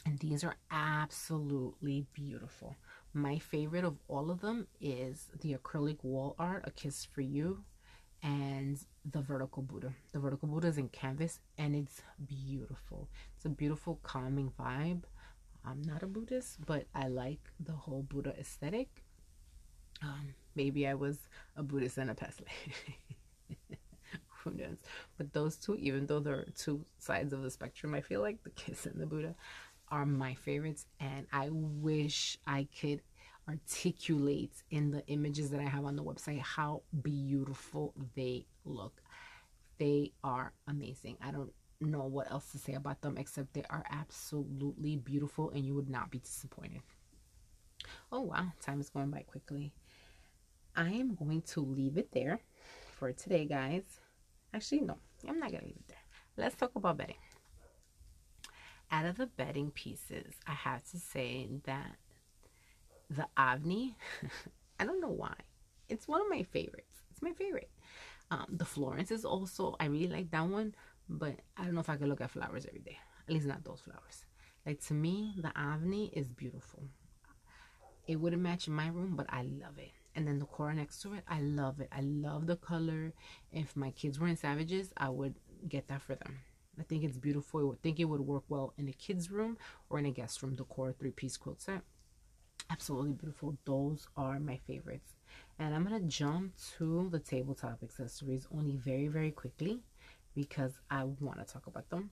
And 0.06 0.17
these 0.20 0.44
are 0.44 0.56
absolutely 0.72 2.06
beautiful. 2.13 2.76
My 3.13 3.38
favorite 3.38 3.84
of 3.84 3.98
all 4.08 4.32
of 4.32 4.41
them 4.41 4.67
is 4.80 5.30
the 5.41 5.54
acrylic 5.54 6.04
wall 6.04 6.36
art, 6.39 6.63
A 6.65 6.72
Kiss 6.72 7.06
for 7.06 7.22
You, 7.22 7.63
and 8.24 8.80
the 9.10 9.22
vertical 9.22 9.62
Buddha. 9.62 9.94
The 10.12 10.20
vertical 10.20 10.48
Buddha 10.48 10.67
is 10.67 10.78
in 10.78 10.89
canvas 10.89 11.39
and 11.58 11.76
it's 11.76 12.02
beautiful. 12.28 13.10
It's 13.36 13.46
a 13.46 13.50
beautiful, 13.50 14.00
calming 14.04 14.52
vibe. 14.60 15.04
I'm 15.63 15.82
not 15.84 16.04
a 16.04 16.08
Buddhist, 16.08 16.65
but 16.65 16.86
I 16.96 17.08
like 17.08 17.52
the 17.60 17.74
whole 17.74 18.04
Buddha 18.04 18.34
aesthetic. 18.39 19.04
Um, 20.02 20.34
maybe 20.56 20.88
I 20.88 20.96
was 20.96 21.20
a 21.56 21.62
Buddhist 21.62 22.00
in 22.00 22.10
a 22.10 22.15
past 22.15 22.41
life. 22.41 22.96
But 25.17 25.34
those 25.34 25.58
two, 25.58 25.75
even 25.75 26.06
though 26.06 26.19
they're 26.19 26.45
two 26.56 26.86
sides 26.97 27.34
of 27.34 27.43
the 27.43 27.51
spectrum, 27.51 27.93
I 27.93 28.01
feel 28.01 28.21
like 28.21 28.43
the 28.43 28.49
kiss 28.51 28.86
and 28.86 28.99
the 28.99 29.06
Buddha 29.06 29.36
are 29.89 30.06
my 30.06 30.34
favorites 30.36 30.86
and 30.99 31.27
I 31.34 31.49
wish 31.51 32.38
I 32.47 32.67
could 32.80 33.01
articulate 33.47 34.54
in 34.69 34.91
the 34.91 35.06
images 35.08 35.49
that 35.49 35.60
I 35.60 35.65
have 35.65 35.86
on 35.86 35.95
the 35.95 36.04
website 36.04 36.39
how 36.39 36.84
beautiful 37.01 37.93
they 38.15 38.45
look. 38.63 39.01
They 39.77 40.13
are 40.23 40.54
amazing. 40.67 41.17
I 41.21 41.32
don't 41.32 41.51
know 41.82 42.04
what 42.04 42.32
else 42.32 42.51
to 42.51 42.58
say 42.58 42.73
about 42.73 43.01
them 43.01 43.17
except 43.17 43.54
they 43.54 43.65
are 43.69 43.84
absolutely 43.91 44.95
beautiful 44.95 45.49
and 45.49 45.65
you 45.65 45.73
would 45.75 45.89
not 45.89 46.12
be 46.12 46.19
disappointed. 46.19 46.82
Oh 48.12 48.21
wow, 48.21 48.54
time 48.62 48.80
is 48.80 48.89
going 48.89 49.10
by 49.10 49.21
quickly. 49.21 49.73
I 50.75 50.89
am 50.91 51.15
going 51.15 51.41
to 51.41 51.62
leave 51.62 51.97
it 51.97 52.12
there 52.12 52.39
for 52.97 53.12
today, 53.12 53.45
guys. 53.45 54.00
Actually, 54.53 54.81
no, 54.81 54.97
I'm 55.27 55.39
not 55.39 55.51
going 55.51 55.61
to 55.61 55.67
leave 55.67 55.77
it 55.77 55.87
there. 55.87 55.97
Let's 56.37 56.55
talk 56.55 56.71
about 56.75 56.97
bedding 56.97 57.15
out 58.91 59.05
of 59.05 59.17
the 59.17 59.25
bedding 59.25 59.71
pieces, 59.71 60.35
I 60.45 60.53
have 60.53 60.83
to 60.91 60.99
say 60.99 61.47
that 61.65 61.95
the 63.09 63.25
Avni, 63.37 63.95
I 64.79 64.85
don't 64.85 65.01
know 65.01 65.09
why, 65.09 65.33
it's 65.89 66.07
one 66.07 66.21
of 66.21 66.29
my 66.29 66.43
favorites. 66.43 67.01
It's 67.09 67.21
my 67.21 67.31
favorite. 67.31 67.71
Um, 68.29 68.45
the 68.49 68.65
Florence 68.65 69.11
is 69.11 69.25
also, 69.25 69.75
I 69.79 69.85
really 69.85 70.07
like 70.07 70.31
that 70.31 70.47
one, 70.47 70.75
but 71.09 71.35
I 71.57 71.63
don't 71.63 71.73
know 71.73 71.81
if 71.81 71.89
I 71.89 71.95
could 71.95 72.07
look 72.07 72.21
at 72.21 72.31
flowers 72.31 72.65
every 72.65 72.79
day. 72.79 72.97
At 73.27 73.33
least 73.33 73.45
not 73.45 73.63
those 73.63 73.81
flowers. 73.81 74.25
Like 74.65 74.81
to 74.87 74.93
me, 74.93 75.33
the 75.37 75.49
Avni 75.49 76.11
is 76.13 76.27
beautiful. 76.27 76.83
It 78.07 78.17
wouldn't 78.17 78.41
match 78.41 78.67
my 78.67 78.87
room, 78.87 79.15
but 79.15 79.25
I 79.29 79.43
love 79.43 79.77
it. 79.77 79.91
And 80.15 80.28
then 80.28 80.39
the 80.39 80.45
Cora 80.45 80.74
next 80.74 81.02
to 81.04 81.13
it, 81.13 81.24
I 81.28 81.39
love 81.41 81.80
it. 81.80 81.89
I 81.91 82.02
love 82.02 82.47
the 82.47 82.58
color. 82.58 83.13
If 83.52 83.76
my 83.76 83.91
kids 83.91 84.19
were 84.19 84.28
in 84.28 84.36
Savages, 84.36 84.91
I 84.97 85.10
would 85.10 85.36
get 85.67 85.88
that 85.88 86.02
for 86.02 86.15
them. 86.15 86.39
I 86.80 86.84
think 86.84 87.04
it's 87.04 87.17
beautiful. 87.17 87.71
I 87.71 87.78
think 87.82 88.00
it 88.00 88.06
would 88.06 88.21
work 88.21 88.43
well 88.50 88.74
in 88.78 88.88
a 88.88 88.93
kid's 88.93 89.30
room 89.32 89.58
or 89.89 90.00
in 90.00 90.06
a 90.06 90.12
guest 90.12 90.41
room. 90.41 90.56
The 90.56 90.63
core 90.63 90.93
three 90.93 91.12
piece 91.12 91.38
quilt 91.38 91.62
set. 91.62 91.82
Absolutely 92.69 93.13
beautiful. 93.13 93.58
Those 93.65 94.08
are 94.17 94.39
my 94.39 94.58
favorites. 94.67 95.15
And 95.60 95.76
I'm 95.76 95.88
to 95.88 96.00
jump 96.02 96.54
to 96.78 97.10
the 97.10 97.19
tabletop 97.19 97.84
accessories 97.84 98.47
only 98.54 98.78
very, 98.78 99.08
very 99.08 99.32
quickly 99.32 99.82
because 100.36 100.80
I 100.89 101.04
want 101.04 101.39
to 101.39 101.54
talk 101.54 101.67
about 101.67 101.89
them. 101.89 102.12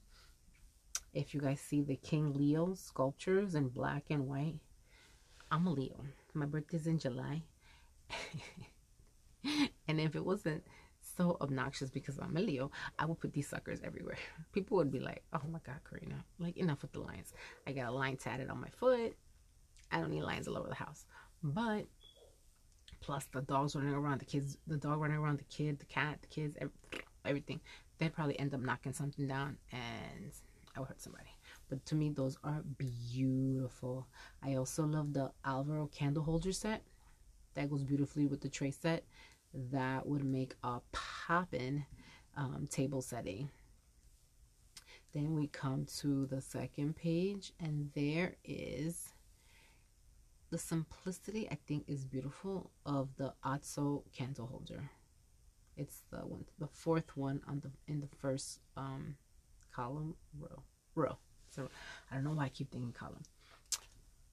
If 1.13 1.33
you 1.33 1.41
guys 1.41 1.59
see 1.59 1.81
the 1.81 1.95
King 1.95 2.33
Leo 2.33 2.75
sculptures 2.75 3.55
in 3.55 3.69
black 3.69 4.05
and 4.09 4.27
white, 4.27 4.59
I'm 5.51 5.65
a 5.65 5.71
Leo. 5.71 6.05
My 6.33 6.45
birthday's 6.45 6.85
in 6.85 6.99
July. 6.99 7.41
and 9.87 9.99
if 9.99 10.15
it 10.15 10.25
wasn't 10.25 10.63
so 11.17 11.37
obnoxious 11.41 11.89
because 11.89 12.17
I'm 12.19 12.35
a 12.37 12.39
Leo, 12.39 12.71
I 12.97 13.05
would 13.05 13.19
put 13.19 13.33
these 13.33 13.47
suckers 13.47 13.79
everywhere. 13.83 14.17
People 14.53 14.77
would 14.77 14.91
be 14.91 14.99
like, 14.99 15.23
oh 15.33 15.41
my 15.51 15.59
God, 15.65 15.79
Karina, 15.89 16.23
like 16.39 16.57
enough 16.57 16.81
with 16.81 16.91
the 16.91 16.99
lines. 16.99 17.33
I 17.67 17.71
got 17.71 17.89
a 17.89 17.91
line 17.91 18.17
tatted 18.17 18.49
on 18.49 18.61
my 18.61 18.69
foot. 18.69 19.15
I 19.91 19.99
don't 19.99 20.11
need 20.11 20.23
lines 20.23 20.47
all 20.47 20.57
over 20.57 20.69
the 20.69 20.75
house. 20.75 21.05
But 21.43 21.85
plus 23.01 23.25
the 23.31 23.41
dogs 23.41 23.75
running 23.75 23.93
around, 23.93 24.19
the 24.19 24.25
kids, 24.25 24.57
the 24.67 24.77
dog 24.77 24.99
running 24.99 25.17
around, 25.17 25.39
the 25.39 25.45
kid, 25.45 25.79
the 25.79 25.85
cat, 25.85 26.19
the 26.21 26.27
kids, 26.27 26.57
everything, 27.25 27.59
they'd 27.97 28.13
probably 28.13 28.39
end 28.39 28.53
up 28.53 28.61
knocking 28.61 28.93
something 28.93 29.27
down 29.27 29.57
and 29.71 30.31
I 30.75 30.79
would 30.79 30.89
hurt 30.89 31.01
somebody. 31.01 31.29
But 31.69 31.85
to 31.87 31.95
me, 31.95 32.09
those 32.09 32.37
are 32.43 32.63
beautiful. 32.77 34.07
I 34.43 34.55
also 34.55 34.85
love 34.85 35.13
the 35.13 35.31
Alvaro 35.45 35.87
candle 35.87 36.23
holder 36.23 36.51
set. 36.51 36.83
That 37.59 37.69
goes 37.69 37.83
beautifully 37.83 38.25
with 38.25 38.39
the 38.39 38.47
tray 38.47 38.71
set. 38.71 39.03
That 39.53 40.07
would 40.07 40.23
make 40.23 40.55
a 40.63 40.79
poppin' 40.93 41.85
um, 42.37 42.69
table 42.71 43.01
setting. 43.01 43.49
Then 45.13 45.35
we 45.35 45.47
come 45.47 45.85
to 45.97 46.25
the 46.27 46.41
second 46.41 46.95
page, 46.95 47.51
and 47.59 47.89
there 47.93 48.37
is 48.45 49.11
the 50.51 50.57
simplicity 50.57 51.49
I 51.51 51.57
think 51.67 51.83
is 51.89 52.05
beautiful 52.05 52.71
of 52.85 53.09
the 53.17 53.33
Atso 53.43 54.03
candle 54.15 54.47
holder. 54.47 54.89
It's 55.75 56.03
the 56.11 56.19
one, 56.19 56.45
the 56.59 56.67
fourth 56.67 57.17
one 57.17 57.41
on 57.45 57.59
the 57.59 57.71
in 57.91 57.99
the 57.99 58.07
first 58.21 58.61
um, 58.77 59.17
column 59.75 60.15
row 60.39 60.63
row. 60.95 61.17
So 61.49 61.67
I 62.09 62.15
don't 62.15 62.23
know 62.23 62.31
why 62.31 62.45
I 62.45 62.49
keep 62.49 62.71
thinking 62.71 62.93
column. 62.93 63.23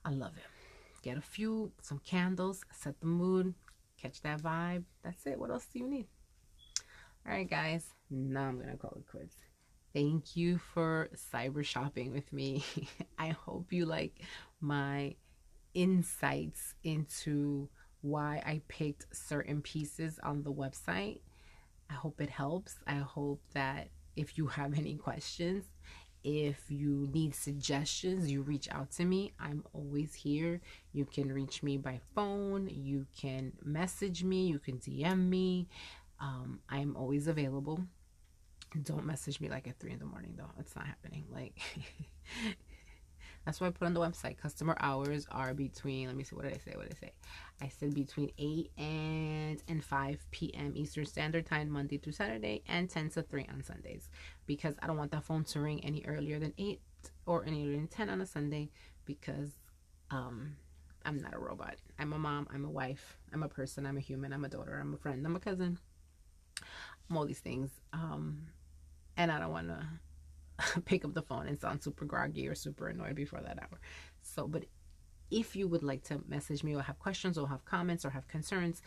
I 0.05 0.11
love 0.11 0.37
it. 0.37 0.56
Get 1.07 1.19
a 1.19 1.21
few, 1.21 1.71
some 1.83 2.01
candles, 2.01 2.65
set 2.73 2.99
the 2.99 3.07
mood, 3.07 3.55
catch 3.97 4.23
that 4.23 4.43
vibe. 4.43 4.83
That's 5.05 5.25
it. 5.25 5.39
What 5.39 5.51
else 5.51 5.65
do 5.73 5.79
you 5.79 5.87
need? 5.87 6.09
All 7.25 7.33
right, 7.33 7.49
guys. 7.49 7.95
Now 8.11 8.49
I'm 8.49 8.59
gonna 8.59 8.77
call 8.77 8.97
it 8.97 9.07
quits. 9.09 9.37
Thank 9.95 10.35
you 10.35 10.59
for 10.59 11.09
cyber 11.15 11.65
shopping 11.65 12.13
with 12.13 12.33
me. 12.33 12.65
I 13.21 13.29
hope 13.29 13.73
you 13.73 13.87
like 13.87 14.19
my 14.61 15.15
insights 15.75 16.75
into 16.83 17.69
why 18.01 18.43
I 18.45 18.63
picked 18.67 19.07
certain 19.15 19.63
pieces 19.63 20.19
on 20.25 20.43
the 20.43 20.53
website. 20.53 21.21
I 21.89 21.95
hope 21.95 22.21
it 22.21 22.31
helps. 22.31 22.75
I 22.85 22.97
hope 22.97 23.43
that 23.55 23.91
if 24.17 24.37
you 24.37 24.49
have 24.49 24.77
any 24.77 24.97
questions, 24.97 25.67
if 26.27 26.65
you 26.69 27.09
need 27.13 27.37
suggestions, 27.37 28.29
you 28.29 28.43
reach 28.43 28.69
out 28.73 28.91
to 28.93 29.05
me. 29.05 29.33
I'm 29.39 29.63
always 29.73 30.13
here. 30.13 30.61
You 30.93 31.05
can 31.05 31.33
reach 31.33 31.63
me 31.63 31.77
by 31.77 32.01
phone, 32.17 32.69
you 32.69 33.07
can 33.17 33.53
message 33.63 34.25
me, 34.25 34.49
you 34.49 34.59
can 34.59 34.79
DM 34.79 35.29
me. 35.29 35.69
Um, 36.19 36.59
I'm 36.69 36.97
always 36.97 37.29
available. 37.29 37.81
Don't 38.83 39.07
message 39.07 39.41
me 39.41 39.49
like 39.49 39.69
at 39.69 39.79
three 39.79 39.93
in 39.93 40.01
the 40.01 40.05
morning 40.05 40.35
though. 40.37 40.51
It's 40.59 40.75
not 40.75 40.87
happening. 40.87 41.27
Like 41.33 41.61
That's 43.47 43.61
why 43.61 43.69
I 43.69 43.71
put 43.71 43.87
on 43.87 43.95
the 43.95 44.01
website. 44.01 44.37
Customer 44.39 44.77
hours 44.81 45.27
are 45.31 45.55
between, 45.55 46.09
let 46.09 46.17
me 46.17 46.25
see, 46.25 46.35
what 46.35 46.45
did 46.45 46.55
I 46.55 46.59
say? 46.59 46.73
What 46.75 46.89
did 46.89 46.97
I 47.01 47.07
say? 47.07 47.13
I 47.63 47.69
said 47.69 47.95
between 47.95 48.33
8 48.37 48.73
and, 48.77 49.63
and 49.69 49.85
5 49.85 50.27
p.m. 50.33 50.73
Eastern 50.75 51.07
Standard 51.07 51.47
Time, 51.47 51.71
Monday 51.71 51.97
through 51.97 52.13
Saturday, 52.13 52.65
and 52.67 52.91
10 52.91 53.11
to 53.11 53.23
3 53.23 53.47
on 53.53 53.63
Sundays. 53.63 54.11
Because 54.47 54.75
I 54.83 54.89
don't 54.89 54.97
want 54.97 55.13
that 55.13 55.23
phone 55.23 55.45
to 55.45 55.61
ring 55.61 55.83
any 55.85 56.05
earlier 56.07 56.41
than 56.41 56.55
8 56.59 56.81
or 57.25 57.45
any 57.47 57.63
earlier 57.63 57.77
than 57.77 57.87
10 57.87 58.11
on 58.11 58.21
a 58.21 58.27
Sunday 58.27 58.69
because 59.05 59.53
um, 60.11 60.57
I'm 61.05 61.23
not 61.23 61.33
a 61.33 61.39
robot. 61.39 61.77
I'm 62.01 62.13
a 62.13 62.19
mom, 62.19 62.49
I'm 62.53 62.65
a 62.65 62.71
wife, 62.71 63.17
I'm 63.33 63.45
a 63.45 63.49
person, 63.49 63.87
I'm 63.87 63.97
a 63.97 64.01
human, 64.01 64.33
I'm 64.33 64.45
a 64.45 64.49
daughter, 64.49 64.77
I'm 64.81 64.93
a 64.93 64.97
friend, 64.99 65.25
I'm 65.25 65.37
a 65.37 65.41
cousin. 65.41 65.79
I'm 67.09 67.17
all 67.17 67.27
these 67.27 67.39
things. 67.39 67.71
Um, 67.93 68.49
and 69.17 69.31
I 69.31 69.39
don't 69.39 69.53
want 69.53 69.69
to 69.69 69.87
pick 70.85 71.05
up 71.05 71.15
the 71.15 71.23
phone 71.23 71.47
and 71.47 71.61
sound 71.61 71.83
super 71.83 72.05
groggy 72.05 72.49
or 72.49 72.55
super 72.55 72.89
annoyed 72.89 73.15
before 73.15 73.41
that 73.41 73.59
hour. 73.63 73.81
So, 74.23 74.47
but 74.47 74.65
if 75.31 75.57
you 75.57 75.67
would 75.69 75.83
like 75.83 76.05
to 76.05 76.21
message 76.29 76.63
me 76.63 76.75
or 76.75 76.83
have 76.83 76.99
questions 76.99 77.37
or 77.37 77.49
have 77.49 77.65
comments 77.65 78.05
or 78.05 78.11
have 78.11 78.29
concerns 78.29 78.81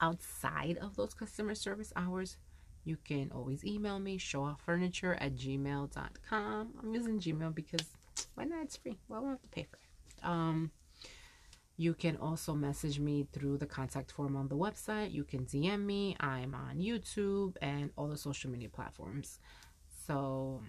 outside 0.00 0.78
of 0.78 0.96
those 0.96 1.14
customer 1.14 1.54
service 1.54 1.92
hours, 1.94 2.38
you 2.84 2.96
can 3.02 3.30
always 3.34 3.64
email 3.64 3.98
me, 3.98 4.18
showoffurniture 4.18 5.16
at 5.20 5.34
gmail.com. 5.34 6.74
I'm 6.82 6.94
using 6.94 7.18
Gmail 7.18 7.54
because 7.54 7.86
why 8.34 8.44
not? 8.44 8.64
It's 8.64 8.76
free. 8.76 8.98
Well, 9.08 9.20
I 9.20 9.22
don't 9.22 9.30
have 9.30 9.42
to 9.42 9.48
pay 9.48 9.66
for 9.70 9.76
it. 9.76 10.28
Um, 10.28 10.70
you 11.76 11.94
can 11.94 12.16
also 12.18 12.54
message 12.54 13.00
me 13.00 13.26
through 13.32 13.58
the 13.58 13.66
contact 13.66 14.12
form 14.12 14.36
on 14.36 14.48
the 14.48 14.56
website. 14.56 15.12
You 15.12 15.24
can 15.24 15.44
DM 15.46 15.84
me. 15.84 16.16
I'm 16.20 16.54
on 16.54 16.78
YouTube 16.78 17.56
and 17.60 17.90
all 17.96 18.06
the 18.06 18.16
social 18.16 18.50
media 18.50 18.68
platforms. 18.68 19.40
So 20.06 20.62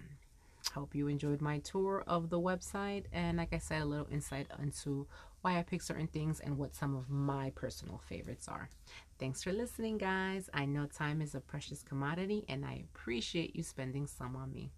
Hope 0.75 0.93
you 0.93 1.07
enjoyed 1.07 1.39
my 1.39 1.59
tour 1.59 2.03
of 2.05 2.29
the 2.29 2.39
website 2.39 3.05
and, 3.13 3.37
like 3.37 3.53
I 3.53 3.59
said, 3.59 3.81
a 3.81 3.85
little 3.85 4.09
insight 4.11 4.47
into 4.61 5.07
why 5.39 5.57
I 5.57 5.63
pick 5.63 5.81
certain 5.81 6.07
things 6.07 6.41
and 6.41 6.57
what 6.57 6.75
some 6.75 6.97
of 6.97 7.09
my 7.09 7.51
personal 7.55 8.01
favorites 8.09 8.49
are. 8.49 8.69
Thanks 9.17 9.41
for 9.41 9.53
listening, 9.53 9.97
guys. 9.97 10.49
I 10.53 10.65
know 10.65 10.85
time 10.85 11.21
is 11.21 11.33
a 11.33 11.39
precious 11.39 11.81
commodity 11.81 12.43
and 12.49 12.65
I 12.65 12.83
appreciate 12.83 13.55
you 13.55 13.63
spending 13.63 14.05
some 14.05 14.35
on 14.35 14.51
me. 14.51 14.73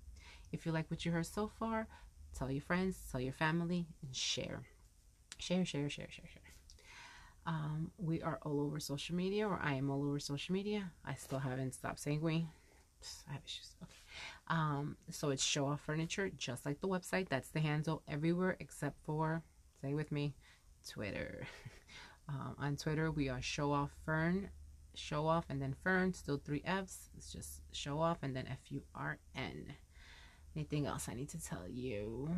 If 0.51 0.67
you 0.67 0.71
like 0.71 0.91
what 0.91 1.03
you 1.03 1.11
heard 1.11 1.25
so 1.25 1.47
far, 1.47 1.87
tell 2.37 2.51
your 2.51 2.61
friends, 2.61 2.99
tell 3.11 3.19
your 3.19 3.33
family, 3.33 3.87
and 4.03 4.15
share. 4.15 4.61
Share, 5.39 5.65
share, 5.65 5.89
share, 5.89 6.11
share, 6.11 6.25
share. 6.31 6.53
Um, 7.47 7.89
we 7.97 8.21
are 8.21 8.37
all 8.43 8.61
over 8.61 8.79
social 8.79 9.15
media, 9.15 9.47
or 9.47 9.59
I 9.63 9.73
am 9.73 9.89
all 9.89 10.03
over 10.03 10.19
social 10.19 10.53
media. 10.53 10.91
I 11.03 11.15
still 11.15 11.39
haven't 11.39 11.73
stopped 11.73 11.99
saying 11.99 12.21
we. 12.21 12.45
I 13.27 13.33
have 13.33 13.41
issues. 13.45 13.71
Okay. 13.81 14.06
Um, 14.47 14.97
so 15.09 15.29
it's 15.29 15.43
Show 15.43 15.67
Off 15.67 15.81
Furniture, 15.81 16.29
just 16.37 16.65
like 16.65 16.79
the 16.81 16.87
website. 16.87 17.29
That's 17.29 17.49
the 17.49 17.59
handle 17.59 18.01
everywhere 18.07 18.55
except 18.59 18.97
for, 19.05 19.43
say 19.81 19.93
with 19.93 20.11
me, 20.11 20.35
Twitter. 20.89 21.45
um, 22.29 22.55
on 22.59 22.75
Twitter, 22.75 23.11
we 23.11 23.29
are 23.29 23.41
Show 23.41 23.71
Off 23.71 23.91
Fern, 24.05 24.49
Show 24.95 25.27
Off, 25.27 25.45
and 25.49 25.61
then 25.61 25.75
Fern, 25.83 26.13
still 26.13 26.41
three 26.43 26.63
F's. 26.65 27.09
It's 27.17 27.31
just 27.31 27.61
Show 27.71 27.99
Off 27.99 28.19
and 28.21 28.35
then 28.35 28.47
F 28.47 28.59
U 28.69 28.83
R 28.95 29.17
N. 29.35 29.73
Anything 30.55 30.85
else 30.85 31.07
I 31.09 31.13
need 31.13 31.29
to 31.29 31.43
tell 31.43 31.67
you? 31.67 32.29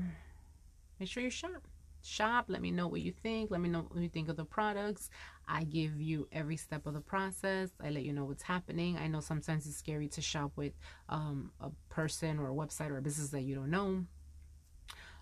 Make 1.00 1.10
sure 1.10 1.24
you 1.24 1.30
shop 1.30 1.68
shop. 2.02 2.46
Let 2.48 2.62
me 2.62 2.72
know 2.72 2.88
what 2.88 3.02
you 3.02 3.12
think. 3.12 3.52
Let 3.52 3.62
me 3.62 3.70
know 3.70 3.86
what 3.88 4.02
you 4.02 4.10
think 4.10 4.30
of 4.30 4.36
the 4.36 4.46
products. 4.46 5.10
I 5.50 5.64
give 5.64 6.00
you 6.00 6.28
every 6.32 6.58
step 6.58 6.86
of 6.86 6.94
the 6.94 7.02
process. 7.02 7.70
I 7.84 7.90
let 7.90 8.04
you 8.04 8.14
know 8.14 8.26
what's 8.26 8.44
happening. 8.44 8.98
I 8.98 9.08
know 9.08 9.20
sometimes 9.20 9.66
it's 9.66 9.76
scary 9.76 10.08
to 10.10 10.22
shop 10.22 10.52
with 10.56 10.74
um, 11.10 11.52
a 11.60 11.72
person 11.90 12.38
or 12.38 12.50
a 12.50 12.54
website 12.54 12.92
or 12.92 12.98
a 12.98 13.02
business 13.02 13.30
that 13.30 13.42
you 13.42 13.56
don't 13.56 13.72
know. 13.72 14.06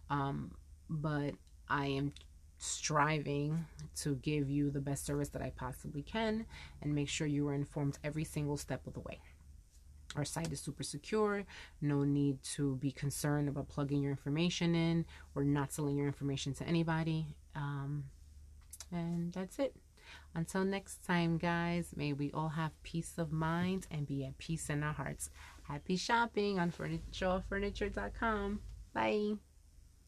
Um, 0.10 0.52
but 0.90 1.34
I 1.70 1.88
am 1.88 2.14
striving 2.58 3.66
to 4.02 4.16
give 4.16 4.50
you 4.50 4.70
the 4.70 4.82
best 4.82 5.06
service 5.06 5.30
that 5.30 5.42
I 5.42 5.52
possibly 5.56 6.02
can 6.02 6.46
and 6.82 6.94
make 6.94 7.08
sure 7.08 7.26
you 7.26 7.48
are 7.48 7.54
informed 7.54 7.98
every 8.04 8.26
single 8.26 8.58
step 8.58 8.86
of 8.86 8.94
the 8.94 9.00
way. 9.00 9.22
Our 10.16 10.26
site 10.26 10.52
is 10.52 10.60
super 10.60 10.84
secure. 10.84 11.46
No 11.82 12.04
need 12.04 12.42
to 12.56 12.76
be 12.78 12.92
concerned 12.92 13.48
about 13.48 13.70
plugging 13.70 14.02
your 14.02 14.12
information 14.12 14.76
in 14.76 15.06
or 15.36 15.44
not 15.44 15.72
selling 15.72 15.96
your 15.96 16.08
information 16.08 16.54
to 16.56 16.66
anybody. 16.66 17.36
Um, 17.56 18.06
and 18.92 19.32
that's 19.32 19.60
it. 19.60 19.76
Until 20.38 20.64
next 20.64 21.04
time, 21.04 21.40
guys, 21.40 21.94
may 21.96 22.14
we 22.14 22.32
all 22.32 22.50
have 22.50 22.72
peace 22.84 23.18
of 23.18 23.32
mind 23.32 23.88
and 23.90 24.06
be 24.06 24.24
at 24.24 24.38
peace 24.38 24.70
in 24.70 24.84
our 24.84 24.94
hearts. 24.94 25.32
Happy 25.64 25.96
shopping 25.98 26.60
on 26.60 26.72
furniturefurniture.com. 26.72 28.60
Bye. 28.94 29.34